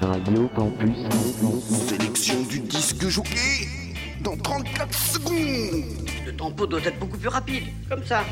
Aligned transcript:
Radio 0.00 0.48
Campus. 0.54 0.96
Sélection 1.88 2.42
du 2.42 2.60
disque 2.60 3.08
jockey 3.08 3.68
dans 4.20 4.36
34 4.36 4.94
secondes. 4.94 5.84
Le 6.26 6.32
tempo 6.36 6.66
doit 6.66 6.80
être 6.84 6.98
beaucoup 6.98 7.18
plus 7.18 7.28
rapide, 7.28 7.64
comme 7.88 8.04
ça. 8.04 8.24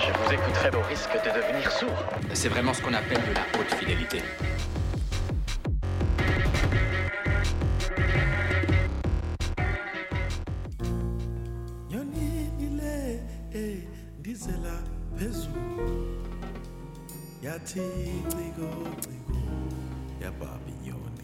Je 0.00 0.12
vous 0.12 0.32
écouterai 0.32 0.70
au 0.76 0.82
risque 0.88 1.12
de 1.12 1.30
devenir 1.40 1.70
sourd. 1.70 2.04
C'est 2.34 2.48
vraiment 2.48 2.74
ce 2.74 2.82
qu'on 2.82 2.94
appelle 2.94 3.20
de 3.28 3.34
la 3.34 3.60
haute 3.60 3.74
fidélité. 3.74 4.22
Tigo, 17.68 17.84
inciko 17.84 18.66
nciko 18.98 19.36
yababa 20.22 20.68
iyoni 20.82 21.22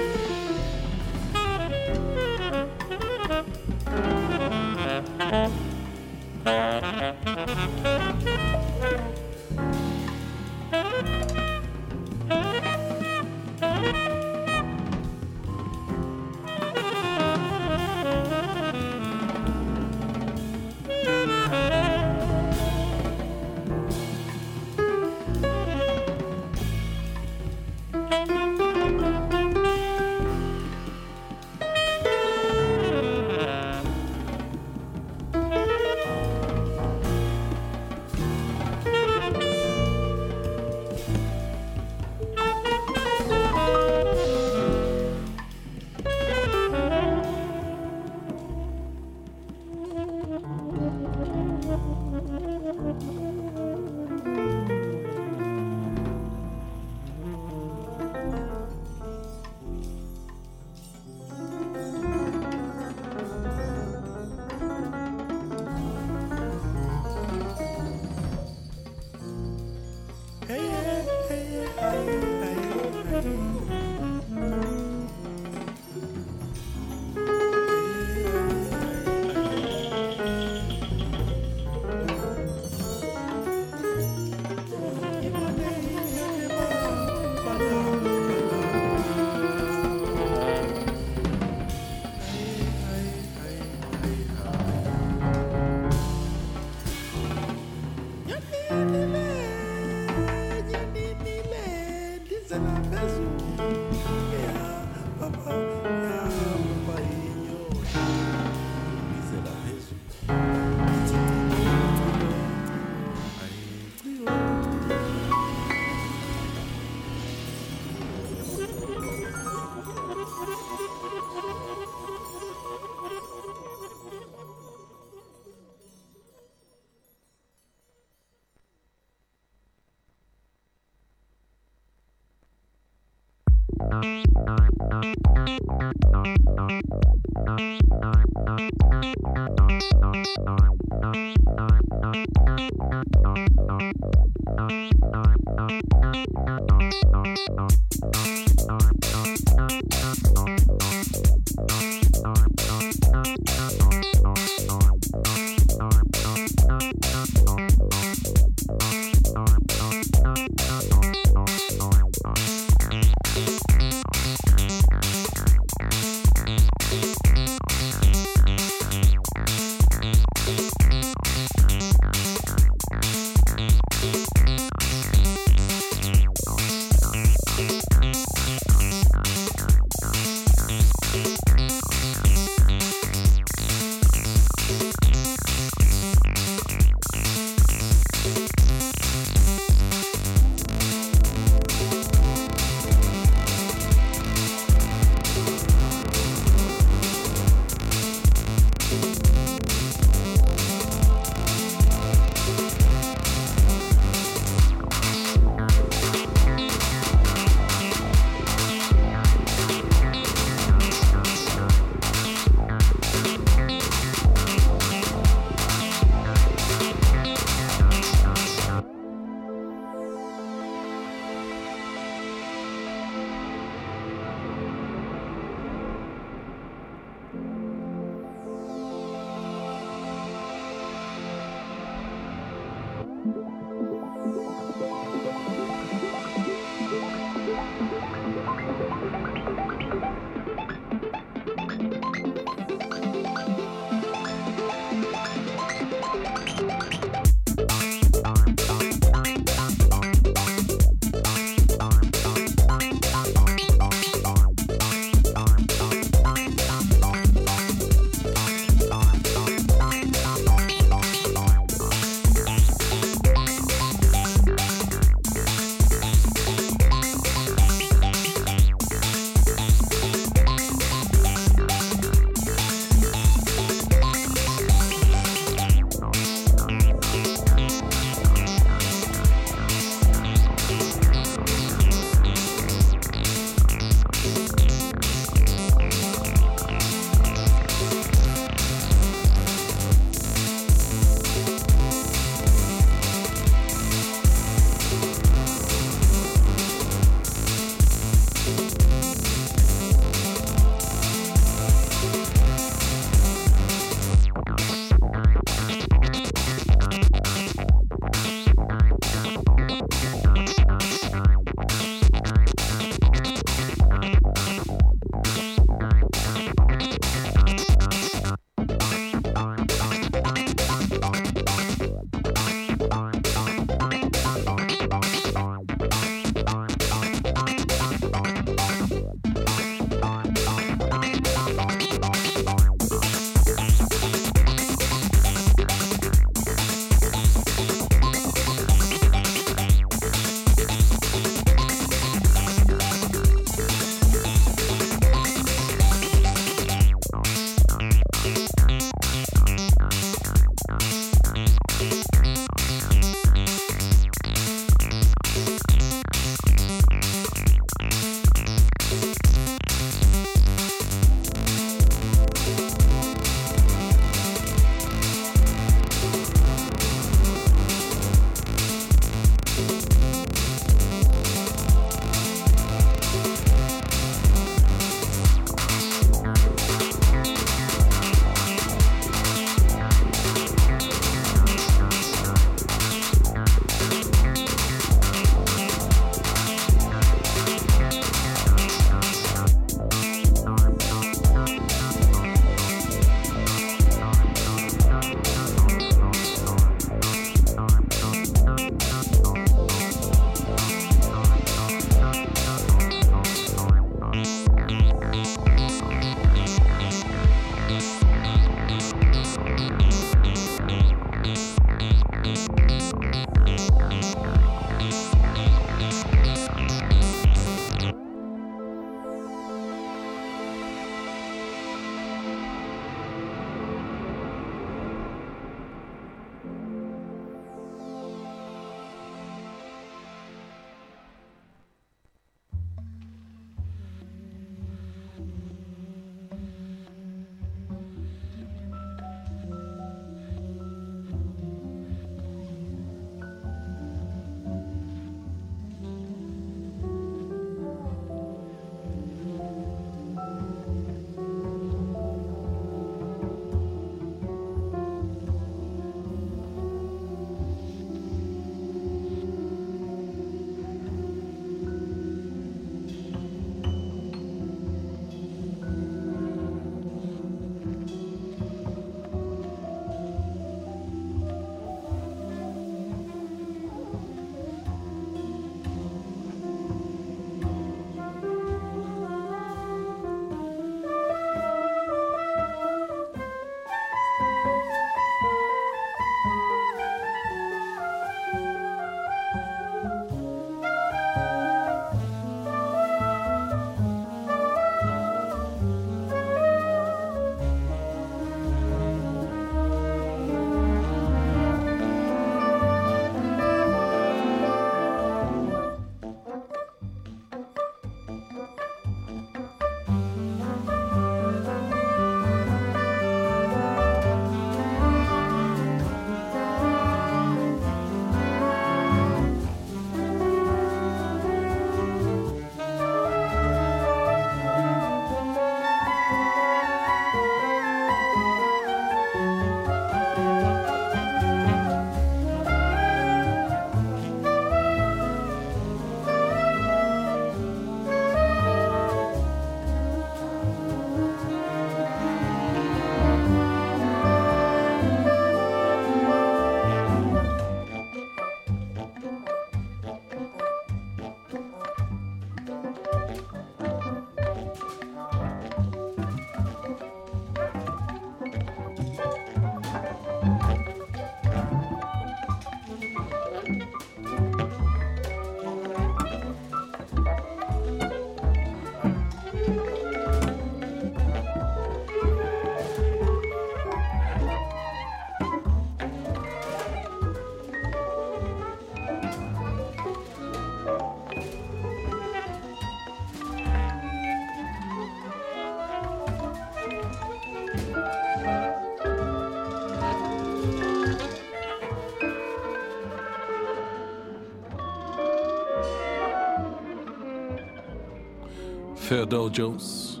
Før 598.90 599.04
Dow 599.04 599.28
Jones. 599.38 600.00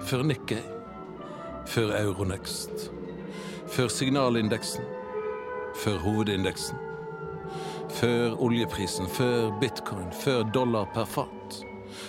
Før 0.00 0.22
Nikkei. 0.22 0.62
Før 1.66 1.92
Euronext. 2.02 2.90
Før 3.70 3.88
signalindeksen. 3.88 4.82
Før 5.76 5.98
hovedindeksen. 5.98 6.78
Før 7.90 8.34
oljeprisen. 8.42 9.06
Før 9.06 9.60
bitcoin. 9.60 10.10
Før 10.12 10.42
dollar 10.54 10.88
per 10.94 11.04
fat. 11.04 11.60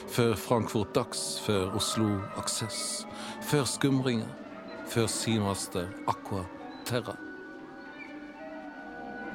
Før 0.08 0.34
Frankfurt 0.36 0.96
Dax. 0.96 1.40
Før 1.46 1.76
Oslo 1.76 2.08
Aksess. 2.38 3.06
Før 3.42 3.64
skumringer. 3.64 4.34
Før 4.88 5.06
Seamaster 5.06 5.86
Aqua 6.08 6.42
Terra. 6.86 7.16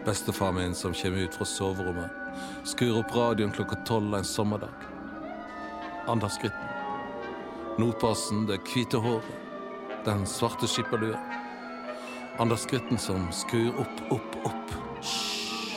Bestefar 0.04 0.50
min 0.50 0.74
som 0.74 0.94
kommer 1.02 1.22
ut 1.24 1.38
fra 1.38 1.44
soverommet, 1.44 2.10
skrur 2.64 2.98
opp 3.04 3.14
radioen 3.16 3.54
klokka 3.54 3.78
tolv 3.86 4.18
en 4.18 4.24
sommerdag. 4.24 4.90
Anders 6.08 6.38
Gritten. 6.42 6.69
Notbasen, 7.80 8.46
det 8.48 8.58
hvite 8.68 8.98
håret, 9.00 9.36
den 10.04 10.26
svarte 10.28 10.68
skipperlua. 10.68 11.16
Anders 12.38 12.66
Gritten 12.66 12.98
som 12.98 13.28
skrur 13.32 13.78
opp, 13.80 14.02
opp, 14.12 14.36
opp. 14.44 14.74
Hysj. 14.98 15.72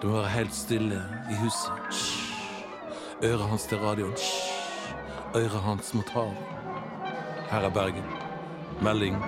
Det 0.00 0.10
må 0.10 0.20
være 0.20 0.30
helt 0.30 0.54
stille 0.54 1.00
i 1.30 1.38
huset. 1.40 1.80
Hysj. 1.88 2.12
Øret 3.24 3.48
hans 3.50 3.66
til 3.66 3.78
radioen. 3.82 4.12
Hysj. 4.12 4.54
Øret 5.34 5.60
hans 5.66 5.94
mot 5.94 6.14
havet. 6.14 6.36
Her 7.50 7.66
er 7.66 7.74
Bergen. 7.80 8.06
Melding 8.82 9.18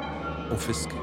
om 0.50 0.58
fiske. 0.58 1.02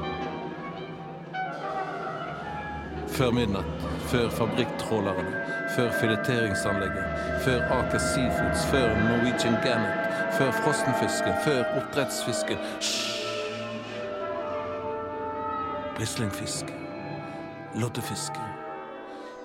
Før 3.08 3.30
midnatt, 3.30 3.84
før 4.08 4.30
fabrikktrålerne, 4.30 5.36
før 5.76 5.92
fileteringsanlegget, 6.00 7.04
før 7.44 7.60
Aker 7.76 7.98
Seafoods, 7.98 8.66
før 8.72 8.88
Norwegian 9.04 9.60
Gannet, 9.64 10.03
før 10.38 10.50
frossenfisken, 10.50 11.32
før 11.44 11.64
oppdrettsfisken. 11.76 12.58
Brislingfiske, 15.96 16.74
loddefiske, 17.74 18.40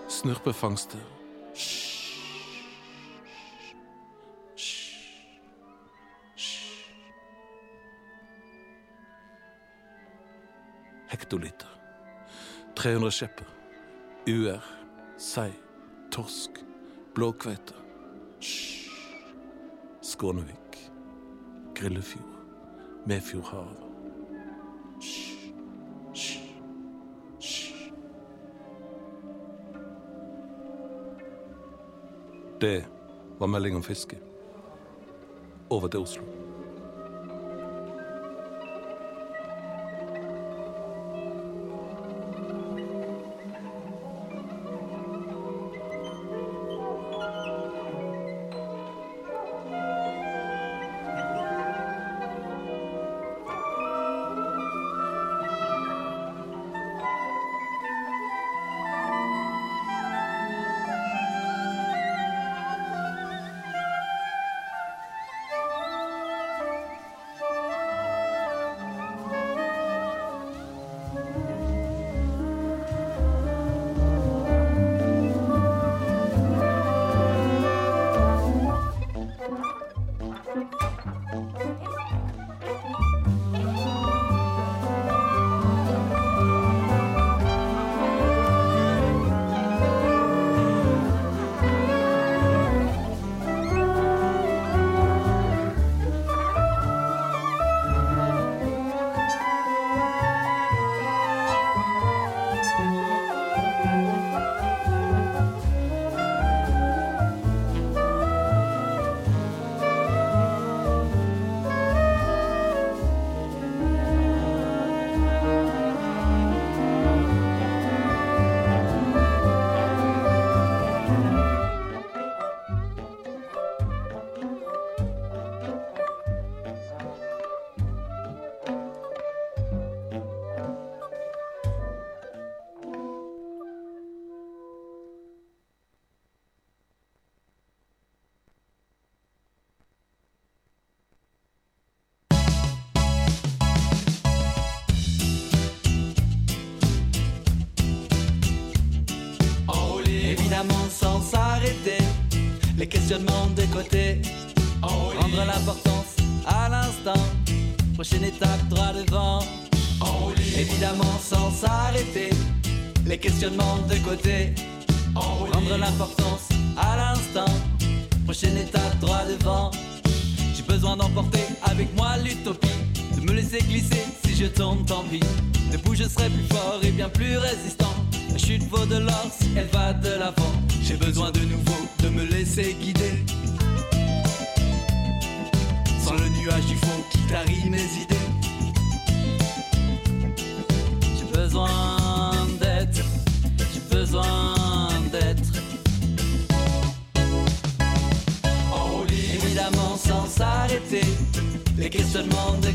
snurpefangster. 0.09 0.99
Hektoliter. 11.09 11.67
300 12.75 13.11
skjepper. 13.11 13.45
Uer, 14.27 14.59
sei, 15.17 15.51
torsk, 16.11 16.49
blåkveite. 17.15 17.73
Skånevik, 20.01 20.68
Grillefjord, 21.79 22.25
Medfjordhavet. 23.05 23.77
Hysj, 24.95 25.53
hysj, 26.09 26.39
hysj. 27.39 27.73
Det 32.61 32.85
var 33.39 33.47
melding 33.47 33.75
om 33.75 33.83
fiske. 33.83 34.19
Over 35.69 35.87
til 35.87 35.99
Oslo. 35.99 36.23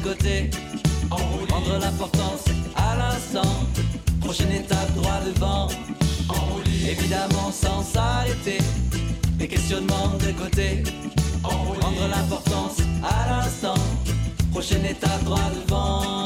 Côté. 0.05 0.51
Rendre 1.11 1.79
l'importance 1.81 2.45
à 2.77 2.97
l'instant, 2.97 3.53
prochaine 4.21 4.53
étape 4.53 4.93
droit 4.95 5.21
devant. 5.27 5.69
Évidemment 6.87 7.51
sans 7.51 7.83
s'arrêter, 7.83 8.59
les 9.39 9.49
questionnements 9.49 10.13
de 10.21 10.33
côté. 10.33 10.83
Rendre 11.43 12.09
l'importance 12.15 12.79
à 13.03 13.31
l'instant, 13.31 13.81
prochaine 14.53 14.85
étape 14.85 15.25
droit 15.25 15.51
devant. 15.67 16.24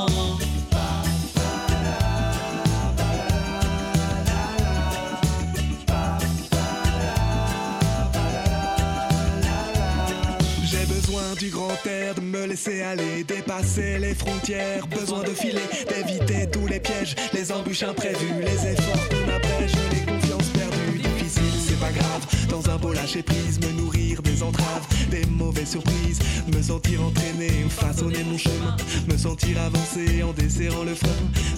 Du 11.38 11.50
grand 11.50 11.86
air, 11.86 12.14
de 12.14 12.20
me 12.20 12.46
laisser 12.46 12.82
aller, 12.82 13.22
dépasser 13.22 13.98
les 13.98 14.14
frontières. 14.14 14.86
Besoin 14.88 15.22
de 15.22 15.30
filer, 15.30 15.62
d'éviter 15.88 16.48
tous 16.50 16.66
les 16.66 16.80
pièges, 16.80 17.14
les 17.32 17.52
embûches 17.52 17.84
imprévues, 17.84 18.40
les 18.40 18.72
efforts 18.72 19.08
qu'on 19.08 19.32
abrège, 19.32 19.72
les 19.92 20.12
confiances 20.12 20.48
perdues. 20.48 20.98
Difficile, 20.98 21.60
c'est 21.66 21.78
pas 21.80 21.92
grave. 21.92 22.26
Dans 22.48 22.68
un 22.70 22.76
beau 22.76 22.92
lâcher 22.92 23.22
prise, 23.22 23.60
me 23.60 23.70
nourrir 23.80 24.20
des 24.22 24.42
entraves, 24.42 24.86
des 25.10 25.24
mauvaises 25.26 25.70
surprises, 25.70 26.18
me 26.54 26.60
sentir 26.60 27.02
entraîné 27.02 27.48
façonner 27.68 28.24
mon 28.24 28.38
chemin, 28.38 28.76
me 29.08 29.16
sentir 29.16 29.60
avancer 29.60 30.22
en 30.22 30.32
desserrant 30.32 30.84
le 30.84 30.94
frein. 30.94 31.08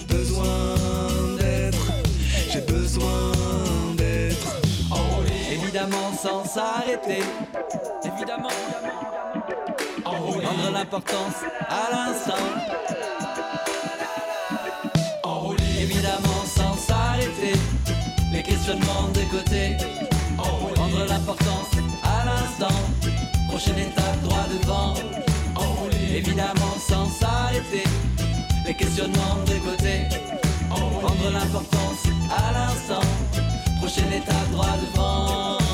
Besoin 0.07 0.75
d'être, 1.39 1.91
j'ai 2.51 2.61
besoin 2.61 3.31
d'être. 3.97 4.57
Évidemment 5.51 6.11
sans 6.21 6.45
s'arrêter. 6.45 7.23
Évidemment. 8.03 8.49
Rendre 10.51 10.71
l'importance 10.73 11.35
à 11.69 11.91
l'instant. 11.91 12.43
Évidemment 15.79 16.43
sans 16.45 16.75
s'arrêter. 16.75 17.57
Les 18.33 18.43
questionnements 18.43 19.07
de 19.13 19.21
côté. 19.31 19.77
Rendre 20.37 21.05
l'importance 21.07 21.71
à 22.03 22.25
l'instant. 22.25 22.75
Prochaine 23.47 23.77
étape 23.77 24.21
droit 24.23 24.45
devant. 24.51 24.93
Évidemment 26.13 26.75
sans 26.85 27.05
s'arrêter. 27.09 27.83
Les 28.67 28.73
questionnements 28.73 29.37
de 29.47 29.53
côté. 29.69 30.01
Rendre 30.69 31.31
l'importance 31.31 32.03
à 32.29 32.51
l'instant. 32.51 33.07
Prochaine 33.79 34.11
étape 34.11 34.51
droit 34.51 34.75
devant. 34.81 35.70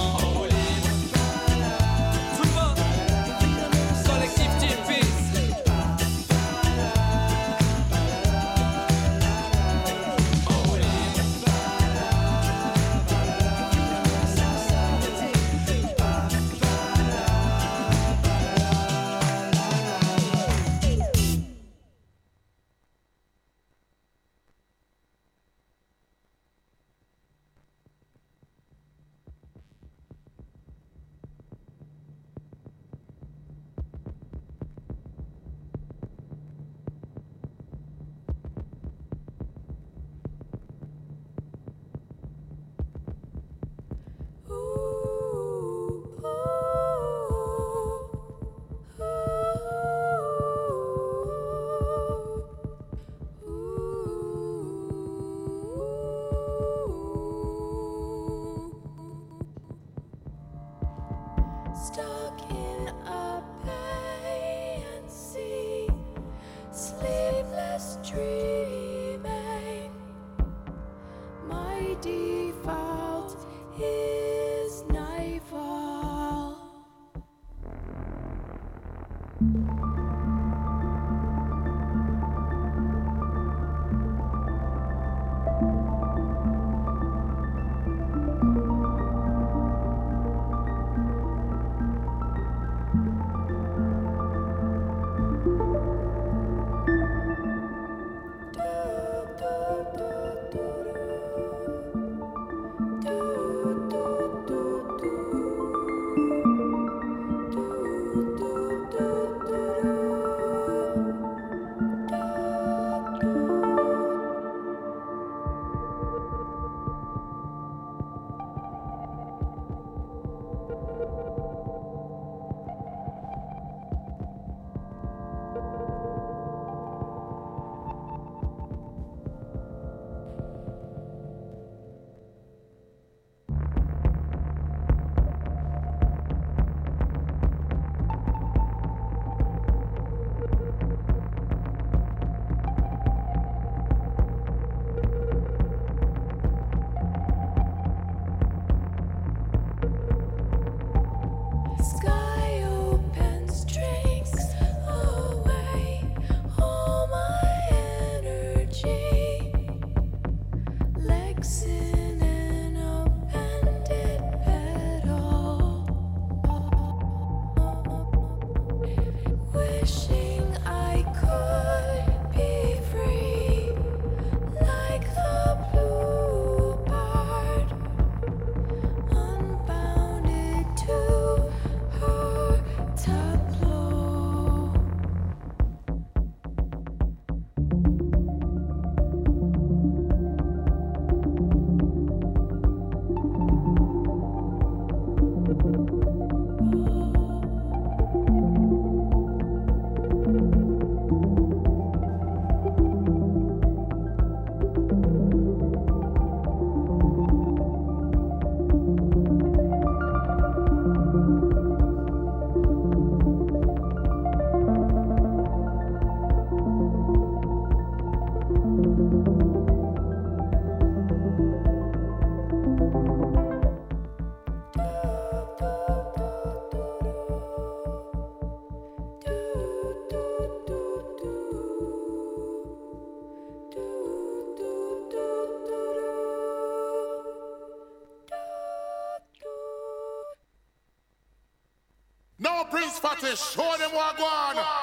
Show 243.58 243.76
them 243.80 243.92
what 243.92 244.16
go 244.18 244.24
on. 244.24 244.77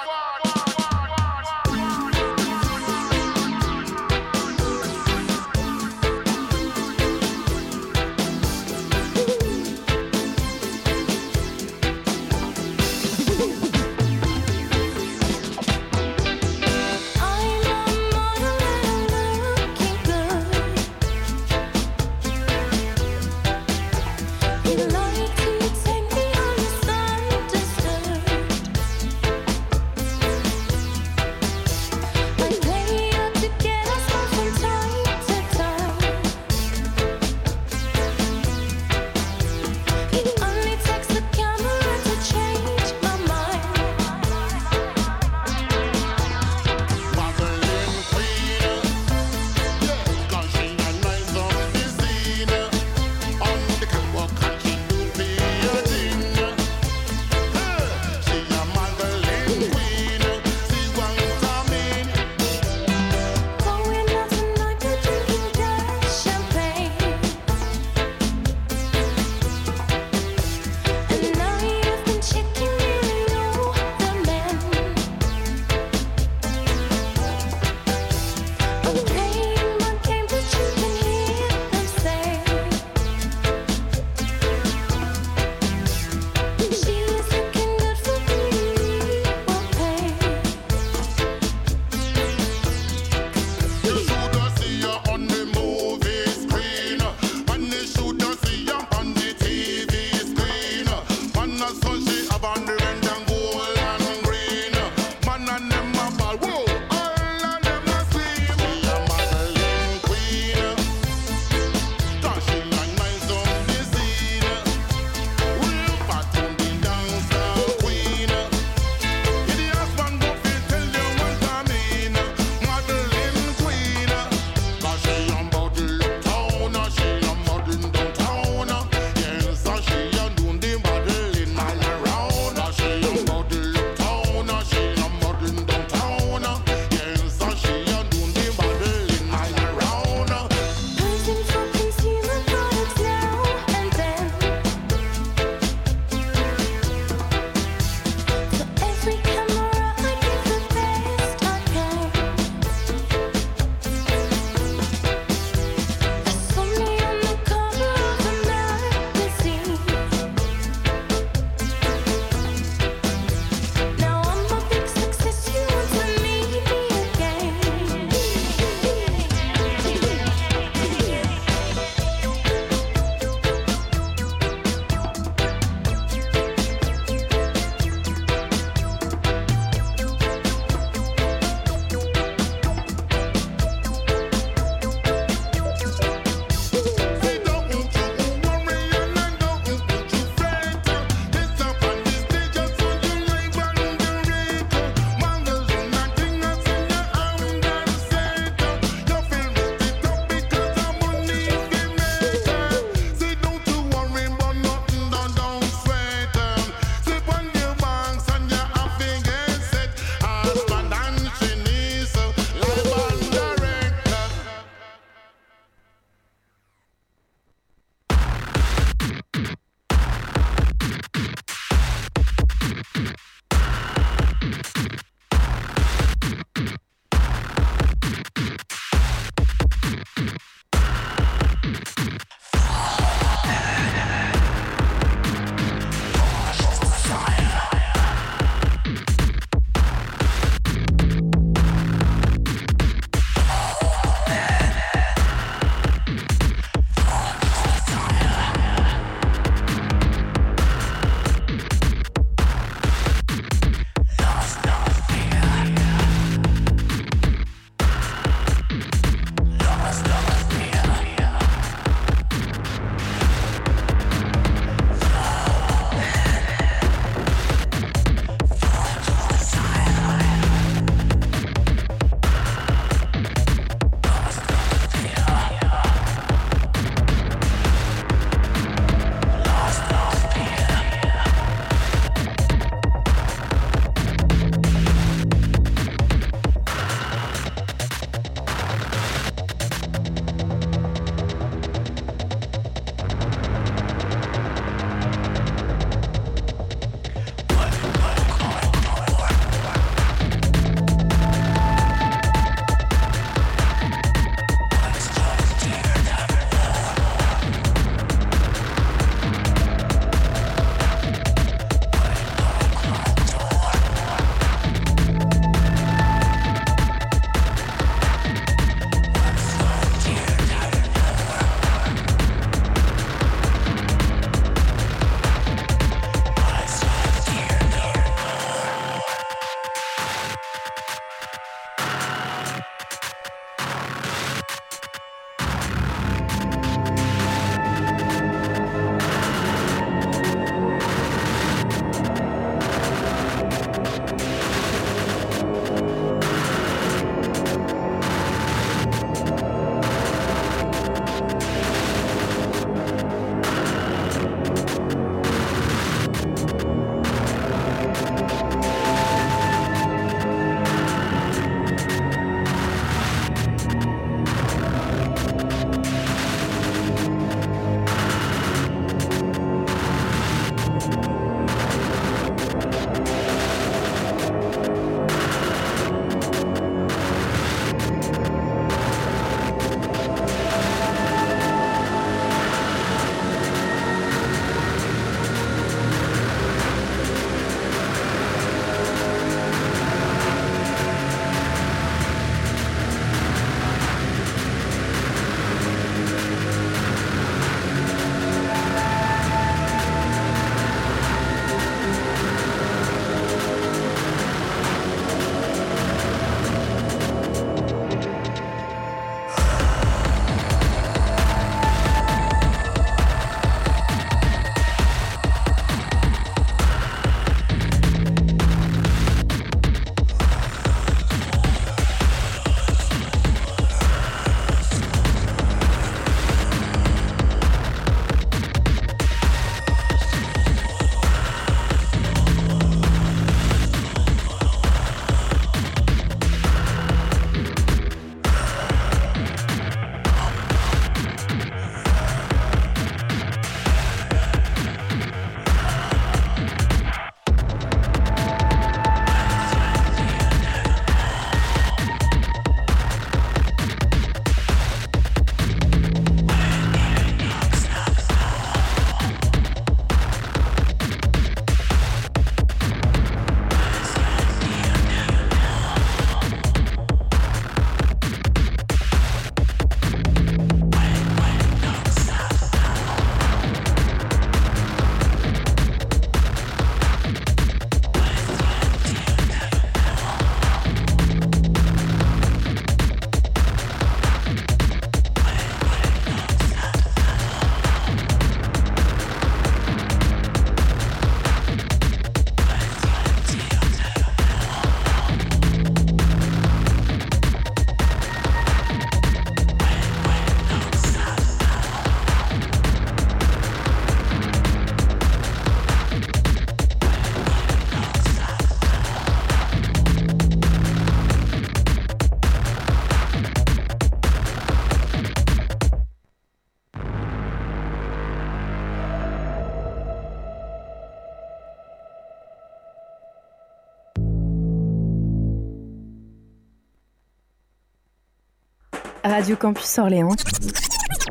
Radio 529.14 529.37
Campus 529.37 529.79
Orléans, 529.79 530.16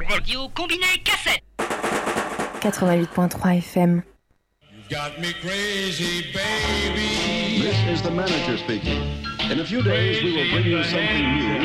Radio 0.10 0.50
combiné 0.50 1.02
cassette. 1.06 1.42
88.3 2.62 3.62
FM. 3.62 4.04
Got 4.90 5.22
me 5.22 5.32
crazy, 5.42 6.22
baby. 6.34 7.62
This 7.62 7.78
is 7.88 8.02
the 8.02 8.12
manager 8.12 8.58
speaking. 8.58 9.02
In 9.50 9.62
a 9.62 9.66
few 9.66 9.82
days, 9.82 10.22
we 10.22 10.36
will 10.36 10.52
bring 10.52 10.66
you 10.66 10.84
something 10.84 11.38
new 11.38 11.60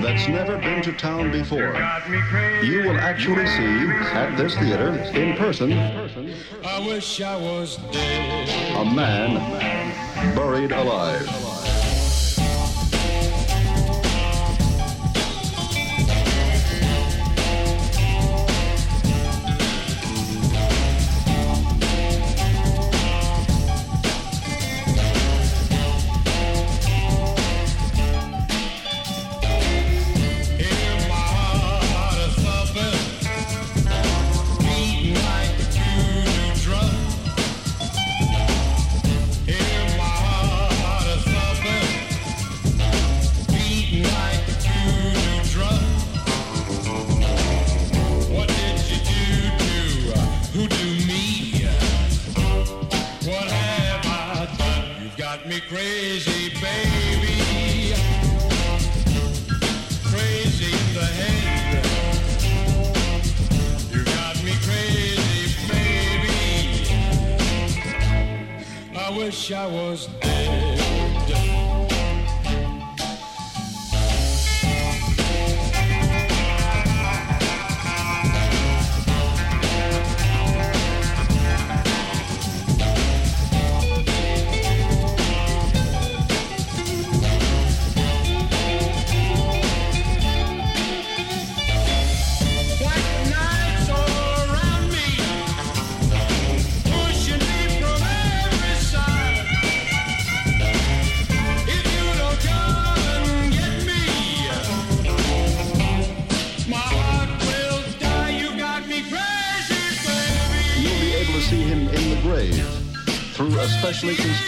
that's 0.00 0.28
never 0.28 0.58
been 0.58 0.80
to 0.82 0.92
town 0.92 1.32
before. 1.32 1.74
You 2.62 2.84
will 2.84 3.00
actually 3.00 3.48
see 3.48 3.90
at 4.14 4.36
this 4.36 4.54
theater, 4.54 4.92
in 4.92 5.36
person, 5.36 5.72
I 5.72 6.86
wish 6.86 7.20
I 7.20 7.34
was 7.34 7.78
dead. 7.90 8.76
a 8.76 8.84
man 8.94 9.34
buried 10.36 10.70
alive. 10.70 11.26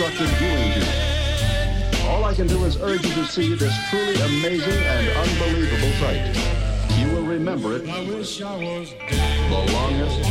Specially 0.02 0.26
constructed 0.26 0.28
viewing 0.38 0.72
tube. 0.72 2.08
All 2.08 2.24
I 2.24 2.34
can 2.34 2.46
do 2.46 2.64
is 2.64 2.76
urge 2.80 3.04
you 3.06 3.14
to 3.14 3.24
see 3.26 3.54
this 3.54 3.74
truly 3.90 4.14
amazing 4.20 4.82
and 4.82 5.08
unbelievable 5.16 5.92
sight. 6.00 6.36
You 6.98 7.14
will 7.14 7.22
remember 7.22 7.76
it 7.76 7.88
I 7.88 8.04
I 8.06 8.94
the 9.48 9.72
longest 9.72 10.21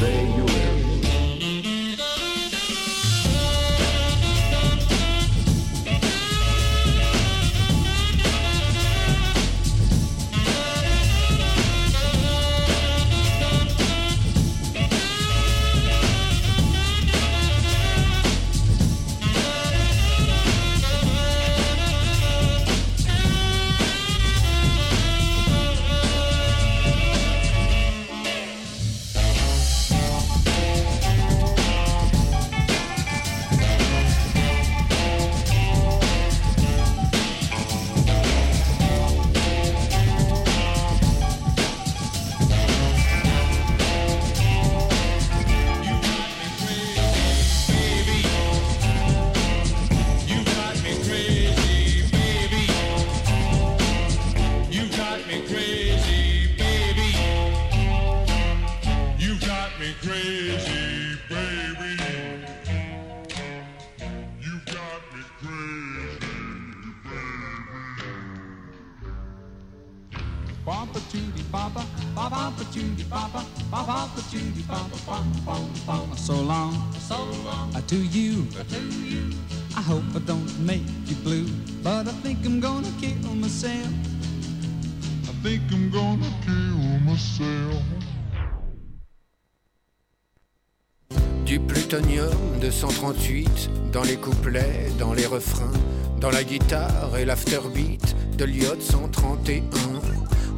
couplets, 94.31 94.91
dans 94.97 95.13
les 95.13 95.25
refrains, 95.25 95.71
dans 96.19 96.29
la 96.29 96.43
guitare 96.43 97.17
et 97.17 97.25
l'afterbeat 97.25 98.15
de 98.37 98.45
l'iode 98.45 98.81
131. 98.81 99.61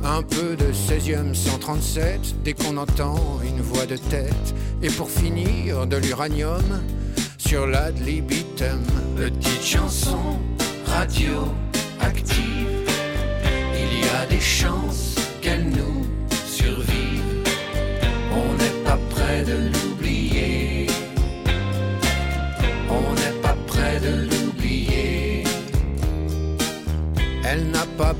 Un 0.03 0.21
peu 0.21 0.55
de 0.55 0.71
16e 0.71 1.33
137 1.33 2.43
dès 2.43 2.53
qu'on 2.53 2.77
entend 2.77 3.39
une 3.43 3.61
voix 3.61 3.85
de 3.85 3.97
tête. 3.97 4.53
Et 4.81 4.89
pour 4.89 5.09
finir, 5.09 5.87
de 5.87 5.97
l'uranium 5.97 6.63
sur 7.37 7.65
l'ad 7.65 7.97
libitum. 7.99 8.83
Petite 9.15 9.63
chanson 9.63 10.39
radio 10.85 11.47
active. 12.01 12.91
Il 13.73 14.05
y 14.05 14.09
a 14.21 14.25
des 14.27 14.41
chances 14.41 15.15
qu'elle 15.41 15.69
nous 15.69 15.92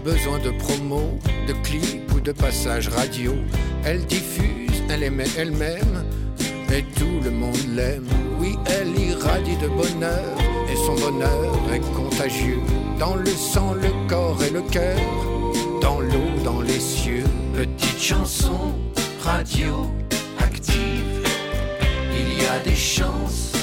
besoin 0.03 0.39
de 0.39 0.51
promo, 0.51 1.17
de 1.47 1.53
clip 1.63 2.11
ou 2.13 2.19
de 2.19 2.31
passage 2.31 2.89
radio. 2.89 3.33
Elle 3.85 4.05
diffuse, 4.05 4.83
elle 4.89 5.03
aimait 5.03 5.31
elle-même, 5.37 6.03
et 6.71 6.83
tout 6.97 7.19
le 7.23 7.31
monde 7.31 7.57
l'aime. 7.75 8.07
Oui, 8.39 8.55
elle 8.65 8.89
irradie 8.99 9.57
de 9.57 9.67
bonheur, 9.67 10.37
et 10.69 10.75
son 10.75 10.95
bonheur 10.95 11.55
est 11.73 11.93
contagieux. 11.93 12.59
Dans 12.99 13.15
le 13.15 13.31
sang, 13.31 13.73
le 13.73 13.91
corps 14.09 14.41
et 14.43 14.49
le 14.49 14.61
cœur, 14.61 14.99
dans 15.81 15.99
l'eau, 15.99 16.43
dans 16.43 16.61
les 16.61 16.79
cieux. 16.79 17.23
Petite 17.53 17.99
chanson, 17.99 18.73
radio, 19.21 19.89
active. 20.39 21.27
Il 22.11 22.43
y 22.43 22.45
a 22.45 22.59
des 22.59 22.75
chances 22.75 23.53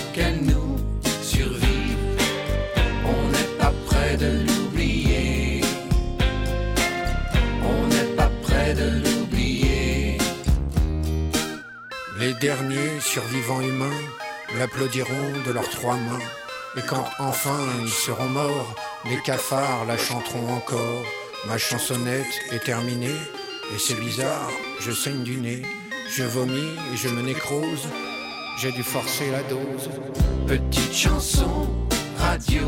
derniers 12.41 13.01
survivants 13.01 13.61
humains 13.61 14.01
l'applaudiront 14.59 15.33
de 15.47 15.53
leurs 15.53 15.69
trois 15.69 15.97
mains. 15.97 16.25
Et 16.77 16.81
quand 16.89 17.05
enfin 17.19 17.59
ils 17.83 17.91
seront 17.91 18.29
morts, 18.29 18.75
les 19.05 19.21
cafards 19.21 19.85
la 19.87 19.99
chanteront 19.99 20.55
encore. 20.55 21.05
Ma 21.47 21.59
chansonnette 21.59 22.35
est 22.51 22.65
terminée, 22.65 23.21
et 23.75 23.79
c'est 23.79 23.99
bizarre, 24.01 24.51
je 24.81 24.91
saigne 24.91 25.23
du 25.23 25.37
nez, 25.37 25.63
je 26.09 26.23
vomis 26.23 26.77
et 26.93 26.97
je 26.97 27.09
me 27.09 27.21
nécrose, 27.21 27.87
j'ai 28.59 28.73
dû 28.73 28.83
forcer 28.83 29.31
la 29.31 29.43
dose. 29.43 29.91
Petite 30.47 30.95
chanson, 30.95 31.69
radio, 32.19 32.67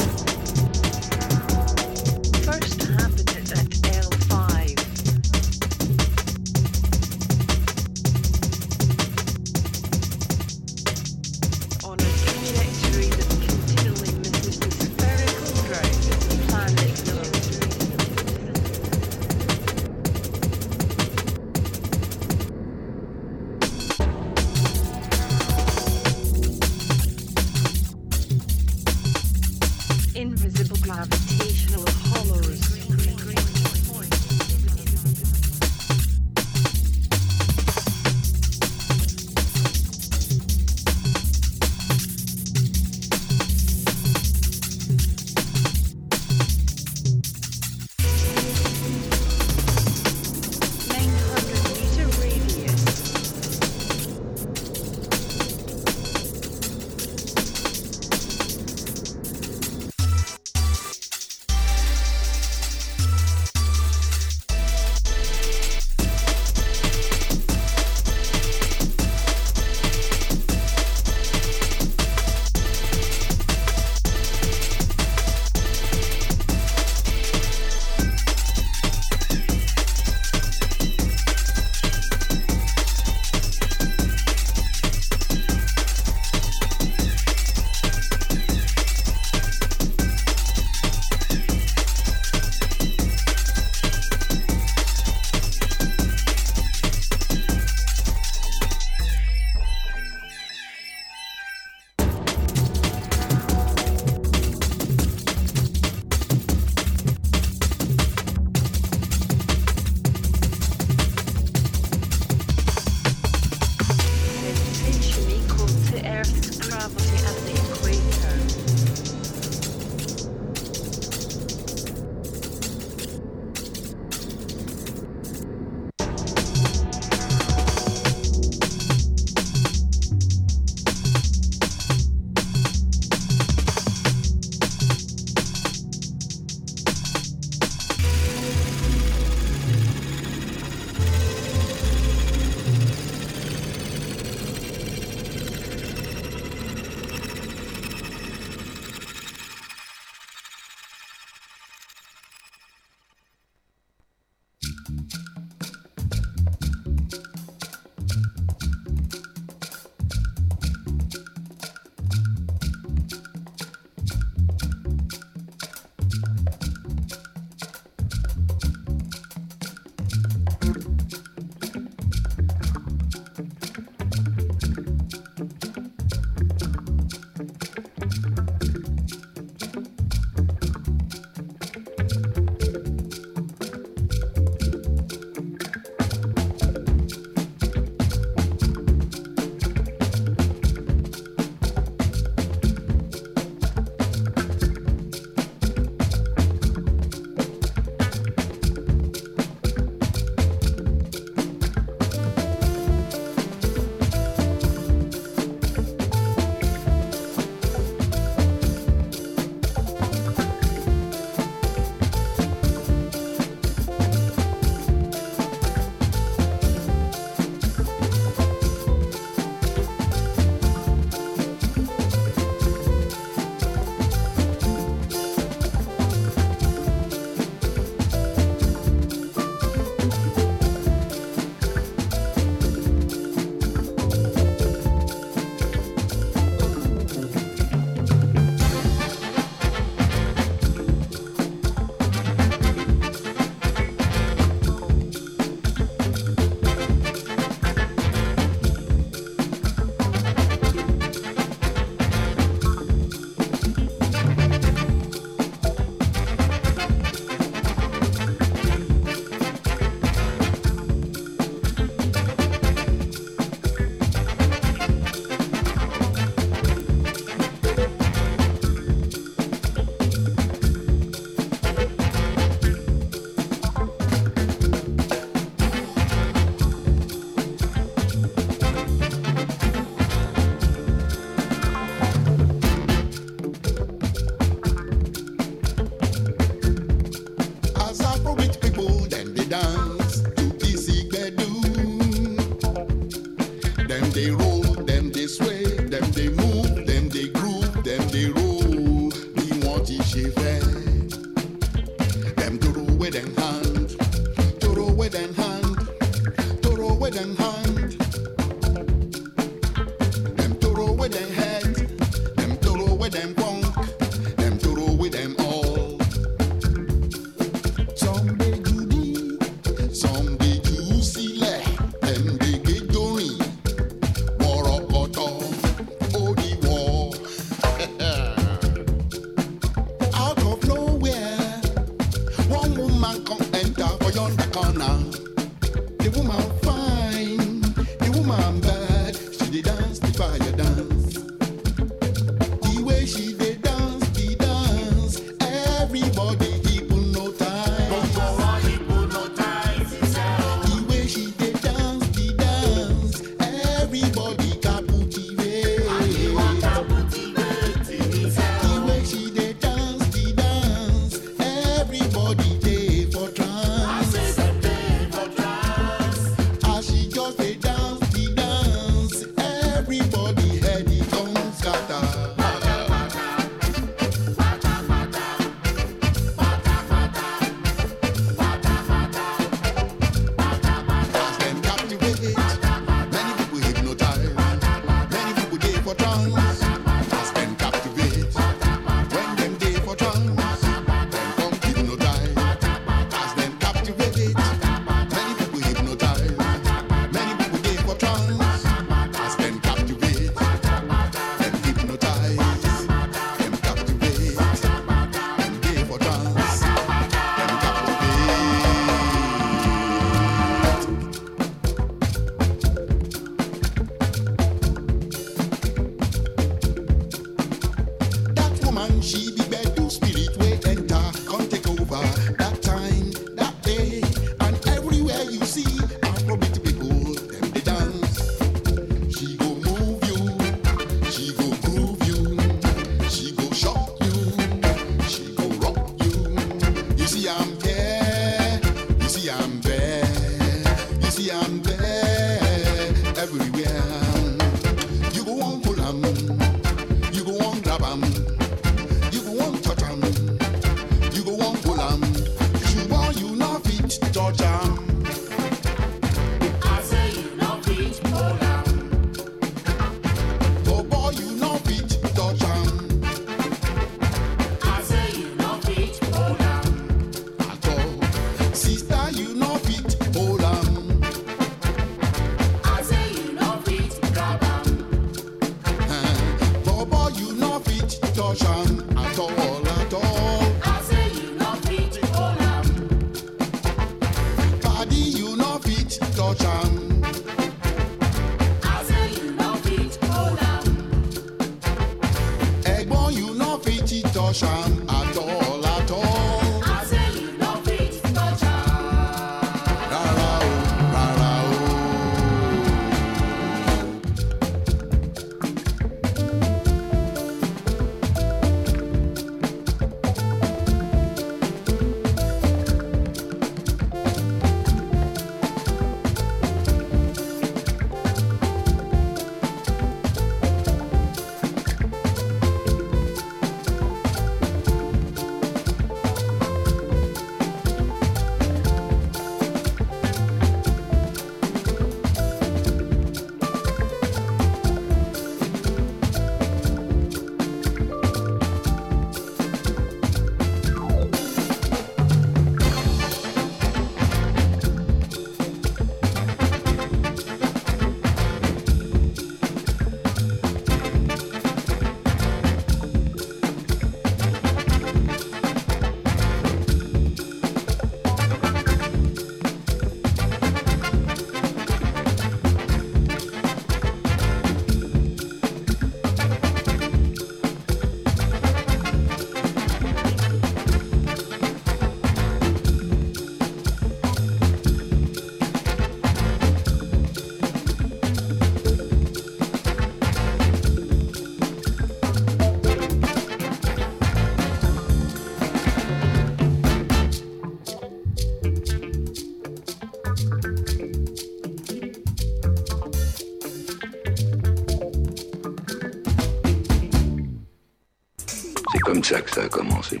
C'est 599.08 599.14
ça 599.14 599.22
que 599.22 599.30
ça 599.30 599.42
a 599.44 599.48
commencé. 599.48 600.00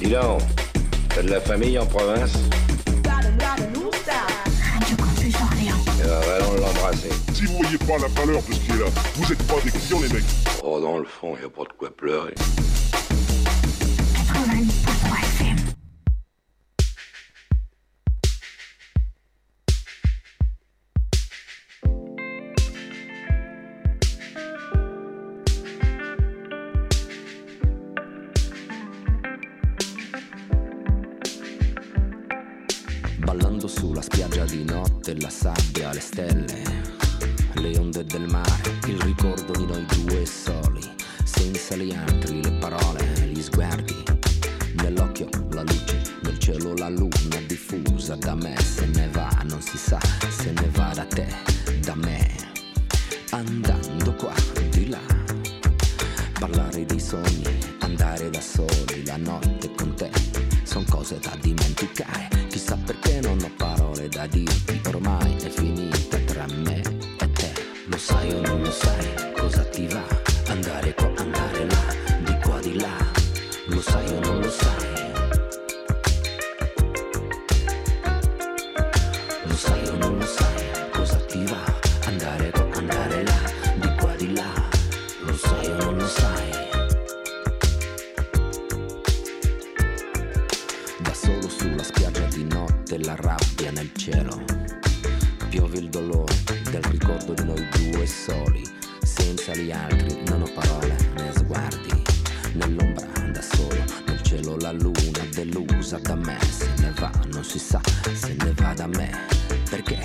Dis 0.00 0.08
donc, 0.08 0.40
t'as 1.10 1.22
de 1.22 1.28
la 1.28 1.42
famille 1.42 1.78
en 1.78 1.84
province? 1.84 2.32
Allons 3.04 3.28
eh 6.00 6.06
ben, 6.06 6.60
l'embrasser. 6.62 7.10
Si 7.34 7.44
vous 7.44 7.58
voyez 7.58 7.76
pas 7.76 7.98
la 7.98 8.08
valeur 8.08 8.40
de 8.48 8.54
ce 8.54 8.60
qui 8.60 8.70
est 8.70 8.78
là, 8.78 8.86
vous 9.16 9.30
êtes 9.30 9.46
pas 9.46 9.60
des 9.62 9.70
clients, 9.70 10.00
les 10.00 10.08
mecs. 10.08 10.24
Oh, 10.62 10.80
dans 10.80 10.96
le 10.96 11.04
fond, 11.04 11.36
y 11.36 11.44
a 11.44 11.50
pas 11.50 11.64
de 11.64 11.72
quoi 11.76 11.94
pleurer. 11.94 12.34
e 92.94 93.04
la 93.04 93.16
rabbia 93.16 93.72
nel 93.72 93.90
cielo. 93.94 94.44
Piove 95.48 95.78
il 95.78 95.88
dolore 95.88 96.32
del 96.70 96.82
ricordo 96.84 97.32
di 97.32 97.44
noi 97.44 97.68
due 97.90 98.06
soli, 98.06 98.62
senza 99.02 99.54
gli 99.56 99.72
altri 99.72 100.22
non 100.26 100.42
ho 100.42 100.50
parole 100.52 100.96
né 101.16 101.32
sguardi. 101.34 102.02
Nell'ombra 102.52 103.06
da 103.32 103.42
solo, 103.42 103.82
nel 104.06 104.22
cielo 104.22 104.56
la 104.58 104.70
luna 104.70 105.24
delusa 105.32 105.98
da 105.98 106.14
me, 106.14 106.38
se 106.48 106.68
ne 106.78 106.92
va, 106.98 107.10
non 107.32 107.42
si 107.42 107.58
sa 107.58 107.80
se 108.12 108.36
ne 108.38 108.52
va 108.54 108.72
da 108.74 108.86
me, 108.86 109.10
perché 109.68 109.98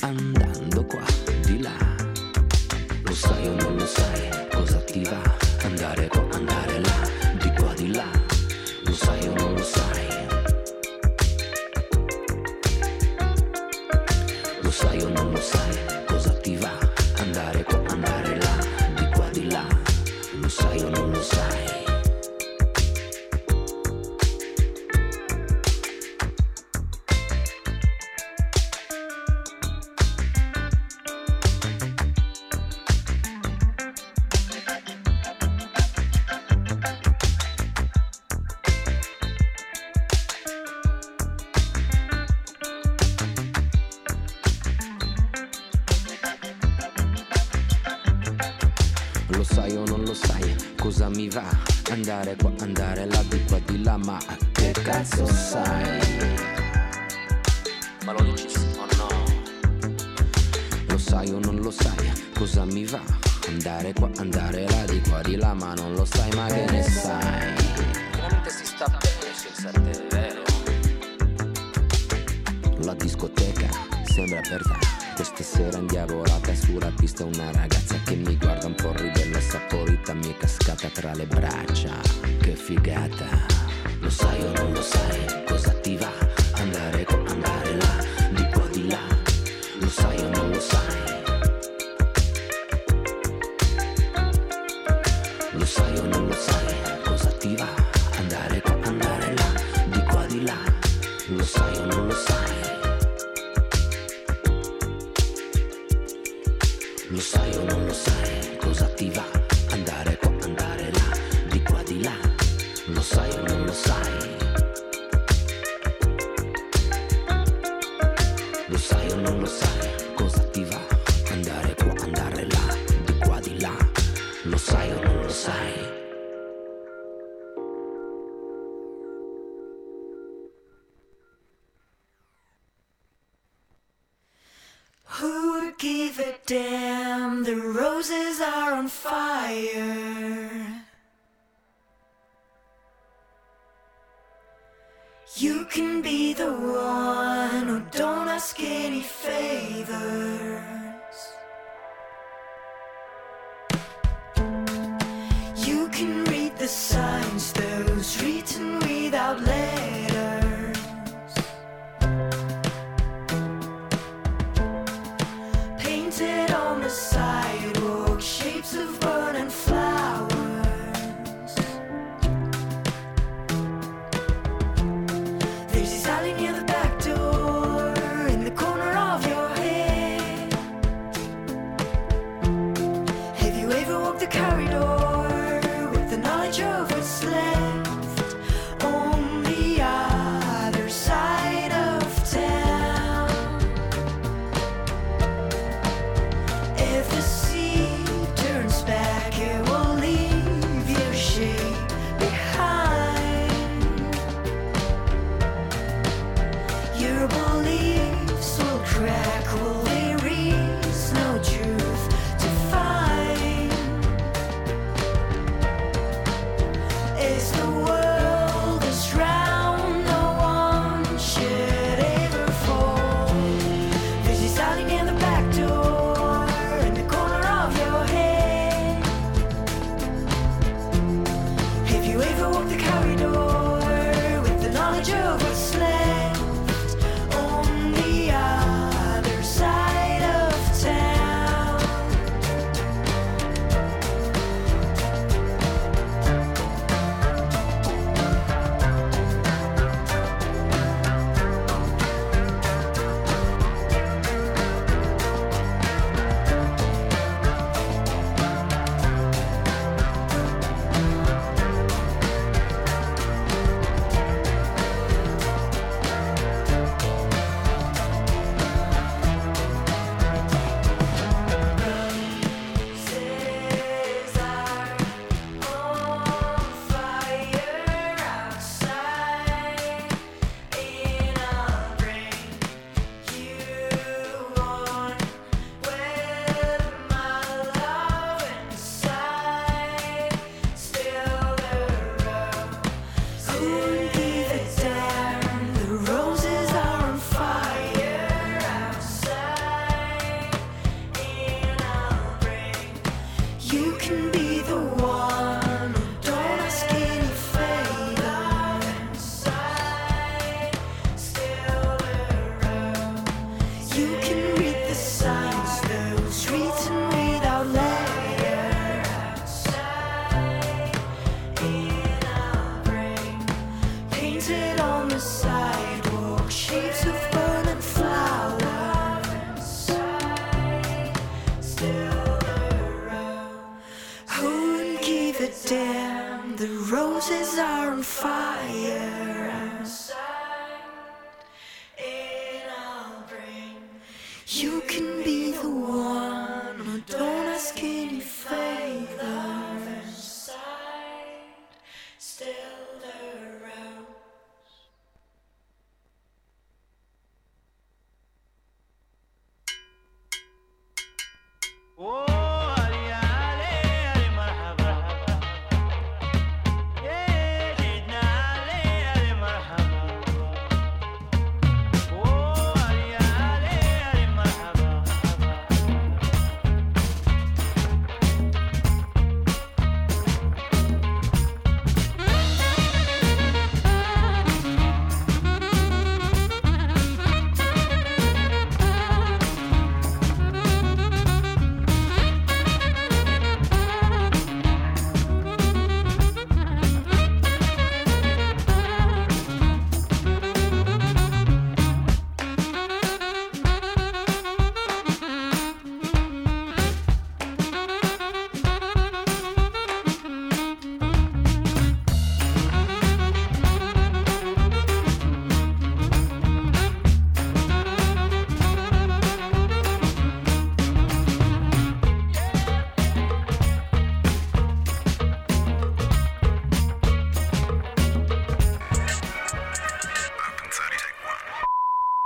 andando 0.00 0.84
qua 0.84 1.04
di 1.44 1.60
là, 1.60 1.76
lo 3.02 3.14
sai 3.14 3.46
o 3.48 3.54
non 3.54 3.76
lo 3.76 3.86
sai 3.86 4.48
cosa 4.52 4.78
ti 4.82 5.02
va, 5.02 5.20
andare 5.64 6.06
qua, 6.06 6.28
andare 6.30 6.80
là, 6.80 7.10
di 7.40 7.52
qua 7.56 7.74
di 7.74 7.92
là, 7.92 8.08
lo 8.84 8.94
sai 8.94 9.26
o 9.26 9.34
non 9.34 9.54
lo 9.54 9.64
sai. 9.64 10.11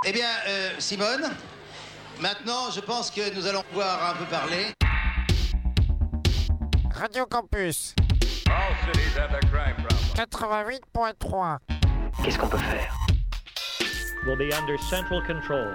Eh 0.09 0.13
bien, 0.13 0.29
euh, 0.47 0.69
Simone, 0.79 1.29
maintenant, 2.21 2.71
je 2.73 2.79
pense 2.79 3.11
que 3.11 3.35
nous 3.35 3.45
allons 3.45 3.61
pouvoir 3.63 4.09
un 4.09 4.13
peu 4.13 4.23
parler. 4.31 4.67
Radio 6.95 7.25
Campus 7.25 7.93
88.3 10.15 11.57
Qu'est-ce 12.23 12.39
qu'on 12.39 12.47
peut 12.47 12.57
faire? 12.57 12.95
Will 14.25 14.37
be 14.37 14.49
under 14.53 14.79
central 14.89 15.21
control. 15.27 15.73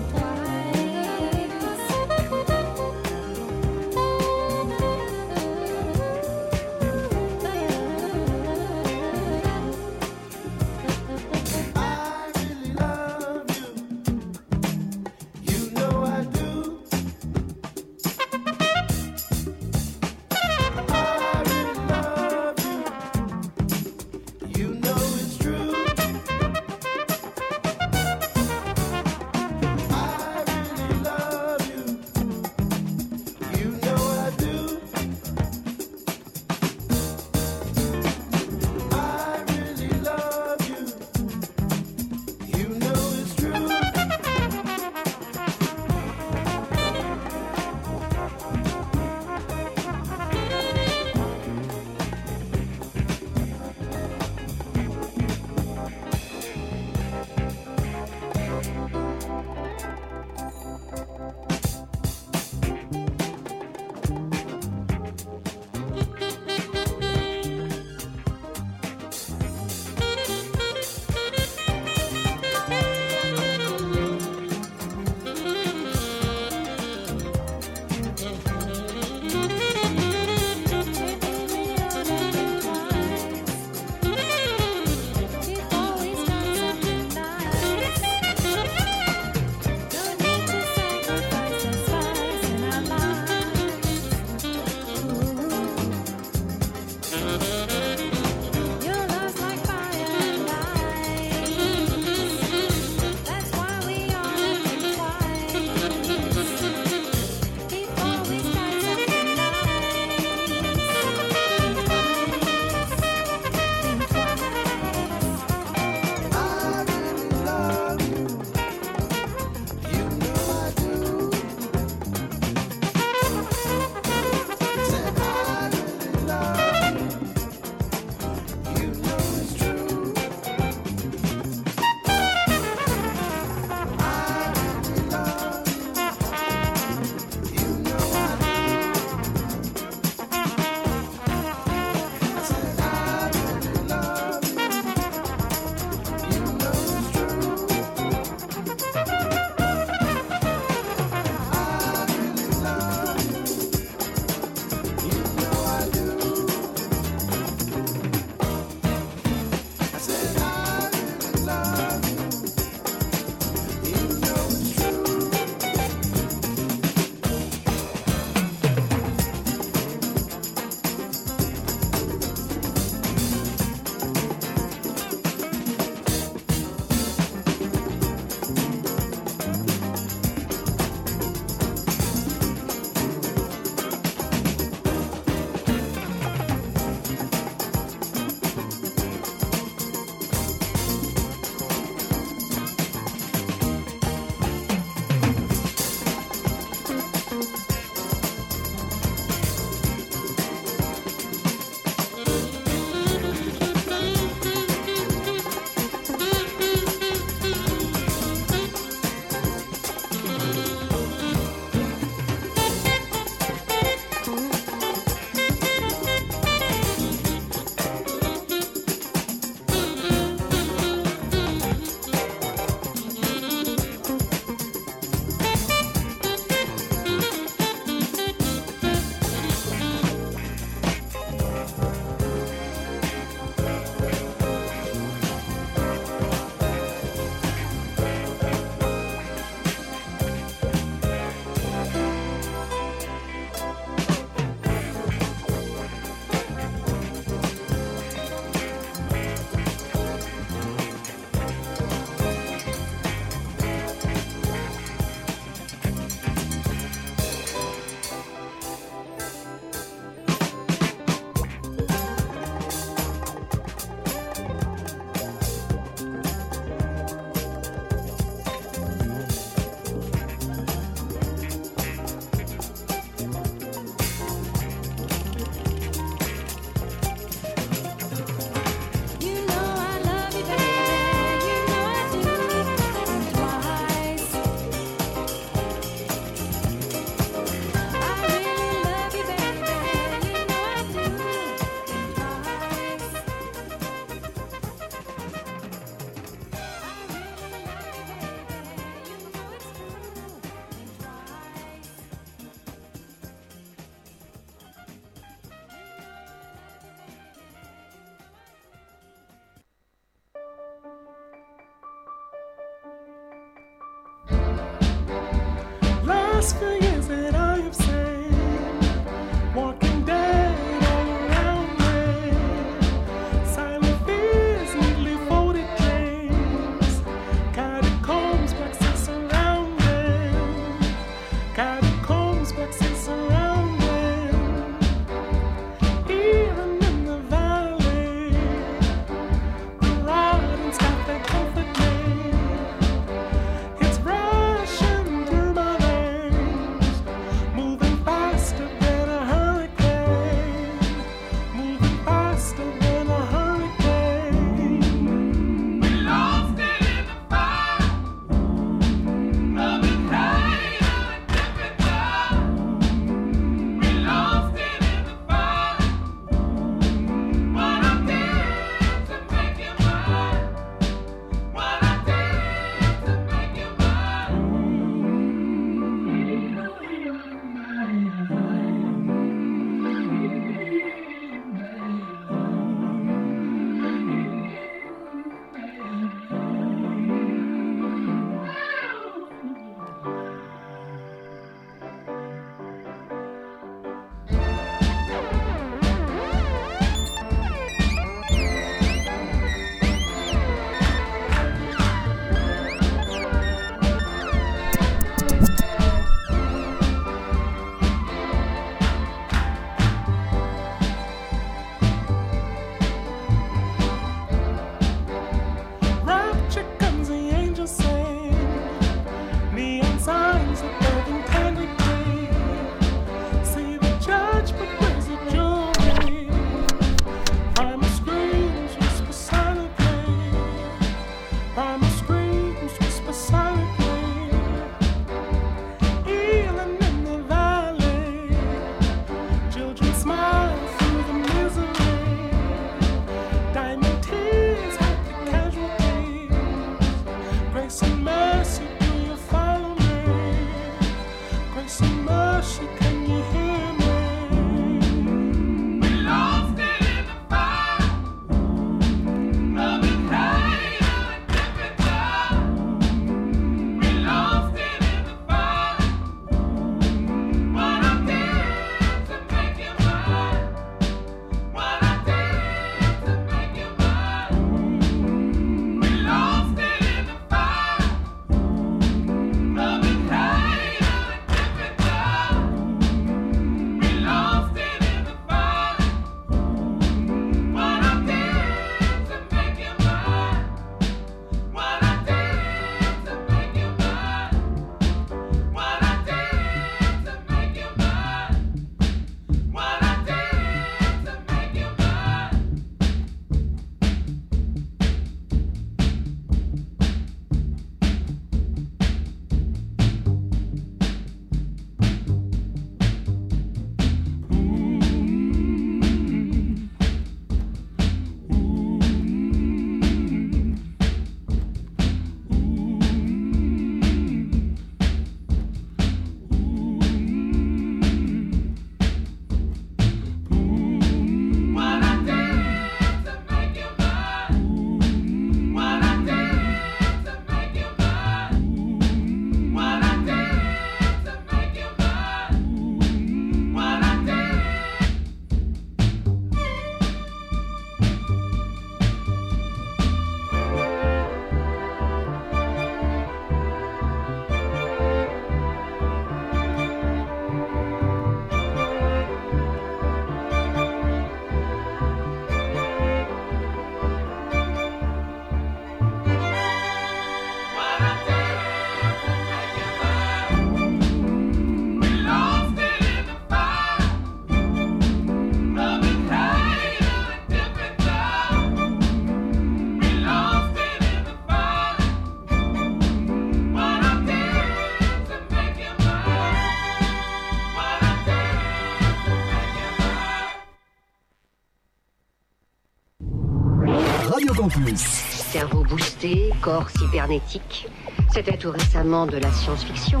corps 596.40 596.68
cybernétique. 596.70 597.68
C'était 598.12 598.36
tout 598.36 598.50
récemment 598.50 599.06
de 599.06 599.18
la 599.18 599.30
science-fiction. 599.30 600.00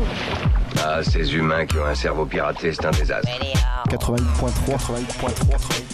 Ah, 0.82 1.02
ces 1.02 1.34
humains 1.34 1.66
qui 1.66 1.78
ont 1.78 1.84
un 1.84 1.94
cerveau 1.94 2.26
piraté, 2.26 2.72
c'est 2.72 2.84
un 2.84 2.90
désastre. 2.90 3.30
88.3, 3.88 4.50
88.3, 4.66 5.90